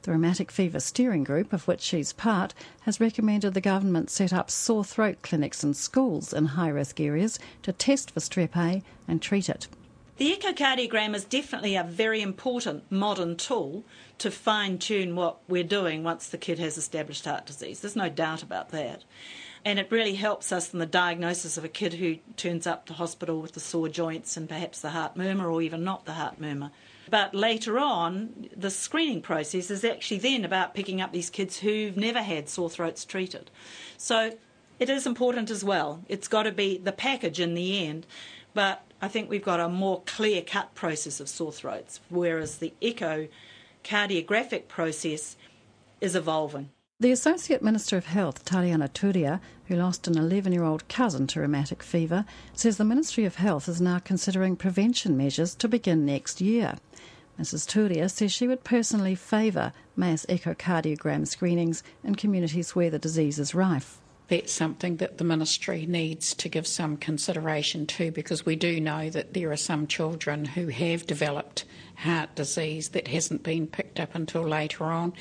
The 0.02 0.10
Rheumatic 0.10 0.50
Fever 0.50 0.80
Steering 0.80 1.22
Group, 1.22 1.52
of 1.52 1.68
which 1.68 1.80
she's 1.80 2.12
part, 2.12 2.52
has 2.80 2.98
recommended 2.98 3.54
the 3.54 3.60
government 3.60 4.10
set 4.10 4.32
up 4.32 4.50
sore 4.50 4.84
throat 4.84 5.18
clinics 5.22 5.62
in 5.62 5.74
schools 5.74 6.32
in 6.32 6.46
high 6.46 6.70
risk 6.70 6.98
areas 6.98 7.38
to 7.62 7.72
test 7.72 8.10
for 8.10 8.18
strep 8.18 8.56
A 8.56 8.82
and 9.06 9.22
treat 9.22 9.48
it. 9.48 9.68
The 10.18 10.34
echocardiogram 10.34 11.14
is 11.14 11.24
definitely 11.24 11.76
a 11.76 11.84
very 11.84 12.22
important 12.22 12.90
modern 12.90 13.36
tool 13.36 13.84
to 14.16 14.30
fine 14.30 14.78
tune 14.78 15.14
what 15.14 15.38
we're 15.46 15.62
doing 15.62 16.04
once 16.04 16.28
the 16.28 16.38
kid 16.38 16.58
has 16.58 16.78
established 16.78 17.26
heart 17.26 17.44
disease. 17.44 17.80
There's 17.80 17.96
no 17.96 18.08
doubt 18.08 18.42
about 18.42 18.70
that. 18.70 19.04
And 19.62 19.78
it 19.78 19.90
really 19.90 20.14
helps 20.14 20.52
us 20.52 20.72
in 20.72 20.78
the 20.78 20.86
diagnosis 20.86 21.58
of 21.58 21.64
a 21.64 21.68
kid 21.68 21.94
who 21.94 22.16
turns 22.38 22.66
up 22.66 22.86
to 22.86 22.94
hospital 22.94 23.42
with 23.42 23.52
the 23.52 23.60
sore 23.60 23.90
joints 23.90 24.38
and 24.38 24.48
perhaps 24.48 24.80
the 24.80 24.90
heart 24.90 25.16
murmur 25.16 25.50
or 25.50 25.60
even 25.60 25.84
not 25.84 26.06
the 26.06 26.14
heart 26.14 26.40
murmur. 26.40 26.70
But 27.10 27.34
later 27.34 27.78
on, 27.78 28.48
the 28.56 28.70
screening 28.70 29.20
process 29.20 29.70
is 29.70 29.84
actually 29.84 30.18
then 30.18 30.46
about 30.46 30.74
picking 30.74 31.02
up 31.02 31.12
these 31.12 31.28
kids 31.28 31.58
who've 31.58 31.96
never 31.96 32.22
had 32.22 32.48
sore 32.48 32.70
throats 32.70 33.04
treated. 33.04 33.50
So 33.98 34.38
it 34.78 34.88
is 34.88 35.06
important 35.06 35.50
as 35.50 35.62
well. 35.62 36.02
It's 36.08 36.28
got 36.28 36.44
to 36.44 36.52
be 36.52 36.78
the 36.78 36.92
package 36.92 37.38
in 37.38 37.52
the 37.52 37.86
end. 37.86 38.06
But 38.54 38.85
I 39.00 39.08
think 39.08 39.28
we've 39.28 39.44
got 39.44 39.60
a 39.60 39.68
more 39.68 40.02
clear 40.06 40.42
cut 40.42 40.74
process 40.74 41.20
of 41.20 41.28
sore 41.28 41.52
throats, 41.52 42.00
whereas 42.08 42.58
the 42.58 42.72
echocardiographic 42.80 44.68
process 44.68 45.36
is 46.00 46.16
evolving. 46.16 46.70
The 46.98 47.12
Associate 47.12 47.62
Minister 47.62 47.98
of 47.98 48.06
Health, 48.06 48.46
Tariana 48.46 48.88
Turia, 48.88 49.40
who 49.66 49.76
lost 49.76 50.06
an 50.06 50.16
11 50.16 50.52
year 50.52 50.64
old 50.64 50.88
cousin 50.88 51.26
to 51.28 51.40
rheumatic 51.40 51.82
fever, 51.82 52.24
says 52.54 52.78
the 52.78 52.84
Ministry 52.84 53.26
of 53.26 53.34
Health 53.34 53.68
is 53.68 53.82
now 53.82 53.98
considering 53.98 54.56
prevention 54.56 55.14
measures 55.14 55.54
to 55.56 55.68
begin 55.68 56.06
next 56.06 56.40
year. 56.40 56.76
Mrs. 57.38 57.68
Turia 57.68 58.10
says 58.10 58.32
she 58.32 58.48
would 58.48 58.64
personally 58.64 59.14
favour 59.14 59.74
mass 59.94 60.24
echocardiogram 60.26 61.26
screenings 61.26 61.82
in 62.02 62.14
communities 62.14 62.74
where 62.74 62.88
the 62.88 62.98
disease 62.98 63.38
is 63.38 63.54
rife 63.54 64.00
that's 64.28 64.52
something 64.52 64.96
that 64.96 65.18
the 65.18 65.24
ministry 65.24 65.86
needs 65.86 66.34
to 66.34 66.48
give 66.48 66.66
some 66.66 66.96
consideration 66.96 67.86
to 67.86 68.10
because 68.10 68.44
we 68.44 68.56
do 68.56 68.80
know 68.80 69.08
that 69.10 69.34
there 69.34 69.50
are 69.52 69.56
some 69.56 69.86
children 69.86 70.44
who 70.44 70.68
have 70.68 71.06
developed 71.06 71.64
heart 71.96 72.34
disease 72.34 72.90
that 72.90 73.08
hasn't 73.08 73.42
been 73.42 73.66
picked 73.66 73.98
up 73.98 74.14
until 74.14 74.42
later 74.42 74.84
on. 74.84 75.12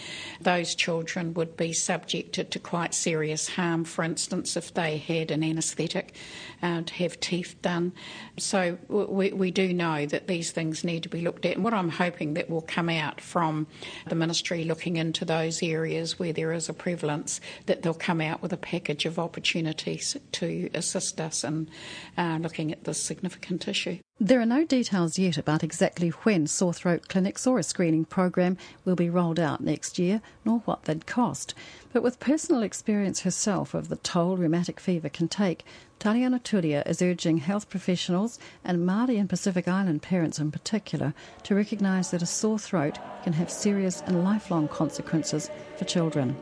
Those 0.42 0.76
children 0.76 1.34
would 1.34 1.58
be 1.58 1.74
subjected 1.74 2.52
to 2.52 2.60
quite 2.60 2.94
serious 2.94 3.50
harm, 3.50 3.86
for 3.86 4.04
instance, 4.04 4.58
if 4.58 4.74
they 4.74 4.98
had 4.98 5.32
an 5.32 5.44
anaesthetic 5.44 6.16
uh, 6.62 6.82
to 6.82 6.94
have 6.96 7.20
teeth 7.20 7.56
done. 7.62 7.94
So 8.38 8.78
we, 8.88 9.32
we 9.32 9.52
do 9.52 9.74
know 9.74 10.06
that 10.06 10.28
these 10.28 10.52
things 10.52 10.84
need 10.84 11.04
to 11.04 11.10
be 11.10 11.22
looked 11.22 11.46
at. 11.46 11.56
And 11.56 11.64
what 11.64 11.74
I'm 11.74 11.90
hoping 11.90 12.34
that 12.34 12.50
will 12.50 12.62
come 12.62 12.90
out 12.90 13.22
from 13.22 13.68
the 14.08 14.16
ministry 14.16 14.64
looking 14.64 14.98
into 14.98 15.26
those 15.26 15.64
areas 15.64 16.20
where 16.20 16.34
there 16.34 16.52
is 16.52 16.70
a 16.70 16.74
prevalence, 16.74 17.40
that 17.66 17.82
they'll 17.82 17.94
come 17.94 18.22
out 18.22 18.42
with 18.42 18.54
a 18.54 18.58
package 18.58 19.06
of 19.06 19.18
opportunities 19.20 20.18
to 20.34 20.70
assist 20.74 21.22
us 21.22 21.44
in 21.44 21.70
uh, 22.18 22.38
looking 22.42 22.72
at 22.72 22.84
this 22.84 23.02
significant 23.02 23.68
issue. 23.68 24.00
There 24.20 24.40
are 24.40 24.46
no 24.46 24.64
details 24.64 25.20
yet 25.20 25.38
about 25.38 25.62
exactly 25.62 26.08
when 26.08 26.48
sore 26.48 26.74
throat 26.74 27.10
clinics 27.10 27.46
or 27.46 27.60
a 27.60 27.64
screening 27.64 28.06
program 28.06 28.56
will 28.86 28.96
be 28.96 29.10
rolled 29.10 29.42
out 29.42 29.60
next 29.60 30.00
year, 30.00 30.22
nor 30.46 30.60
what 30.60 30.86
they'd 30.86 31.06
cost. 31.06 31.54
But 31.92 32.02
with 32.02 32.22
personal 32.22 32.64
experience 32.64 33.24
herself 33.24 33.74
of 33.74 33.90
the 33.90 33.98
toll 33.98 34.38
rheumatic 34.38 34.80
fever 34.80 35.10
can 35.10 35.28
take, 35.28 35.66
Tariana 36.00 36.40
Turia 36.42 36.88
is 36.88 37.02
urging 37.02 37.40
health 37.40 37.70
professionals 37.70 38.40
and 38.64 38.88
Māori 38.88 39.20
and 39.20 39.28
Pacific 39.28 39.68
Island 39.68 40.02
parents 40.02 40.40
in 40.40 40.50
particular 40.50 41.14
to 41.44 41.54
recognise 41.54 42.12
that 42.12 42.22
a 42.22 42.26
sore 42.26 42.58
throat 42.58 42.98
can 43.24 43.34
have 43.34 43.52
serious 43.52 44.02
and 44.08 44.24
lifelong 44.24 44.70
consequences 44.70 45.50
for 45.76 45.84
children. 45.84 46.38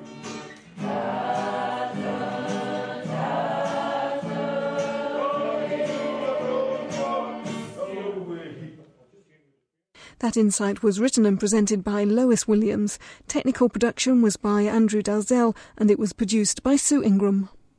That 10.24 10.38
insight 10.38 10.82
was 10.82 11.02
written 11.02 11.26
and 11.26 11.38
presented 11.38 11.84
by 11.84 12.06
Lois 12.06 12.48
Williams. 12.48 12.98
Technical 13.28 13.68
production 13.68 14.22
was 14.22 14.38
by 14.38 14.62
Andrew 14.62 15.02
Dalzell 15.02 15.54
and 15.78 15.92
it 15.92 16.00
was 16.00 16.14
produced 16.14 16.64
by 16.64 16.78
Sue 16.78 17.04
Ingram. 17.04 17.50